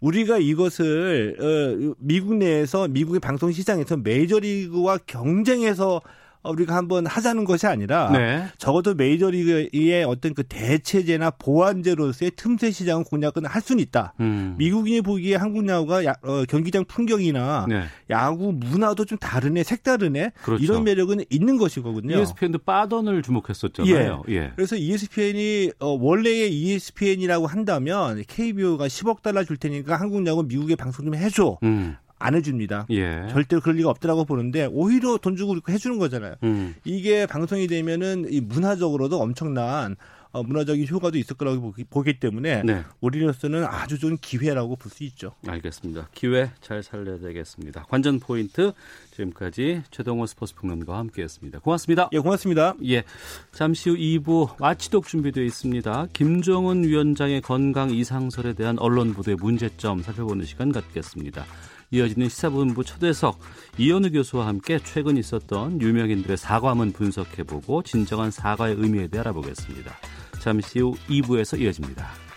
우리가 0.00 0.38
이것을 0.38 1.36
어, 1.38 1.94
미국 1.98 2.34
내에서 2.34 2.88
미국의 2.88 3.20
방송 3.20 3.52
시장에서 3.52 3.96
메이저리그와 3.96 4.98
경쟁해서 5.06 6.00
우리가 6.44 6.74
한번 6.74 7.06
하자는 7.06 7.44
것이 7.44 7.66
아니라 7.66 8.10
네. 8.12 8.46
적어도 8.58 8.94
메이저리그의 8.94 10.04
어떤 10.04 10.34
그 10.34 10.42
대체제나 10.42 11.30
보완제로서의 11.32 12.32
틈새 12.36 12.70
시장 12.72 13.04
공략은 13.04 13.46
할 13.46 13.62
수는 13.62 13.82
있다. 13.82 14.14
음. 14.20 14.54
미국인이 14.58 15.00
보기에 15.02 15.36
한국 15.36 15.66
야구가 15.68 16.04
야, 16.04 16.14
어, 16.22 16.44
경기장 16.48 16.84
풍경이나 16.84 17.66
네. 17.68 17.84
야구 18.10 18.52
문화도 18.52 19.04
좀 19.04 19.18
다르네, 19.18 19.62
색다르네 19.62 20.32
그렇죠. 20.42 20.62
이런 20.62 20.84
매력은 20.84 21.24
있는 21.30 21.58
것이거든요. 21.58 22.18
ESPN도 22.20 22.58
빠던을 22.60 23.22
주목했었잖아요. 23.22 24.22
예. 24.28 24.34
예. 24.34 24.52
그래서 24.56 24.76
ESPN이 24.76 25.72
어, 25.78 25.96
원래의 26.00 26.52
ESPN이라고 26.52 27.46
한다면 27.46 28.22
KBO가 28.26 28.86
10억 28.86 29.22
달러 29.22 29.44
줄 29.44 29.56
테니까 29.56 29.96
한국 29.96 30.26
야구 30.26 30.42
미국에 30.42 30.74
방송 30.74 31.04
좀 31.04 31.14
해줘. 31.14 31.58
음. 31.62 31.96
안 32.22 32.34
해줍니다. 32.34 32.86
예. 32.90 33.26
절대로 33.30 33.60
그럴 33.60 33.76
리가 33.76 33.90
없더라고 33.90 34.24
보는데 34.24 34.66
오히려 34.70 35.16
돈 35.18 35.36
주고 35.36 35.56
해주는 35.68 35.98
거잖아요. 35.98 36.34
음. 36.42 36.74
이게 36.84 37.26
방송이 37.26 37.66
되면은 37.66 38.26
이 38.30 38.40
문화적으로도 38.40 39.20
엄청난 39.20 39.96
어, 40.32 40.42
문화적인 40.42 40.88
효과도 40.88 41.18
있을 41.18 41.36
거라고 41.36 41.60
보기, 41.60 41.84
보기 41.84 42.18
때문에 42.18 42.62
네. 42.62 42.82
우리로서는 43.00 43.64
아주 43.64 43.98
좋은 43.98 44.16
기회라고 44.16 44.76
볼 44.76 44.92
수 44.92 45.04
있죠. 45.04 45.32
알겠습니다. 45.46 46.08
기회 46.14 46.50
잘 46.60 46.82
살려야 46.82 47.18
되겠습니다. 47.18 47.84
관전 47.88 48.20
포인트 48.20 48.72
지금까지 49.10 49.82
최동호 49.90 50.26
스포츠 50.26 50.54
평론가와 50.54 50.98
함께했습니다. 50.98 51.60
고맙습니다. 51.60 52.08
예, 52.12 52.18
고맙습니다. 52.18 52.74
예, 52.86 53.04
잠시 53.52 53.90
후 53.90 53.96
2부 53.96 54.58
마치독 54.58 55.06
준비되어 55.06 55.44
있습니다. 55.44 56.08
김정은 56.12 56.84
위원장의 56.84 57.40
건강 57.42 57.90
이상설에 57.90 58.54
대한 58.54 58.78
언론 58.78 59.12
보도의 59.12 59.36
문제점 59.38 60.02
살펴보는 60.02 60.44
시간 60.44 60.72
갖겠습니다. 60.72 61.44
이어지는 61.92 62.28
시사본부 62.28 62.84
초대석 62.84 63.38
이현우 63.78 64.10
교수와 64.10 64.46
함께 64.46 64.78
최근 64.82 65.16
있었던 65.18 65.80
유명인들의 65.80 66.36
사과문 66.36 66.92
분석해보고 66.92 67.82
진정한 67.82 68.30
사과의 68.30 68.76
의미에 68.78 69.06
대해 69.08 69.20
알아보겠습니다. 69.20 69.94
잠시 70.40 70.80
후 70.80 70.96
2부에서 71.08 71.60
이어집니다. 71.60 72.31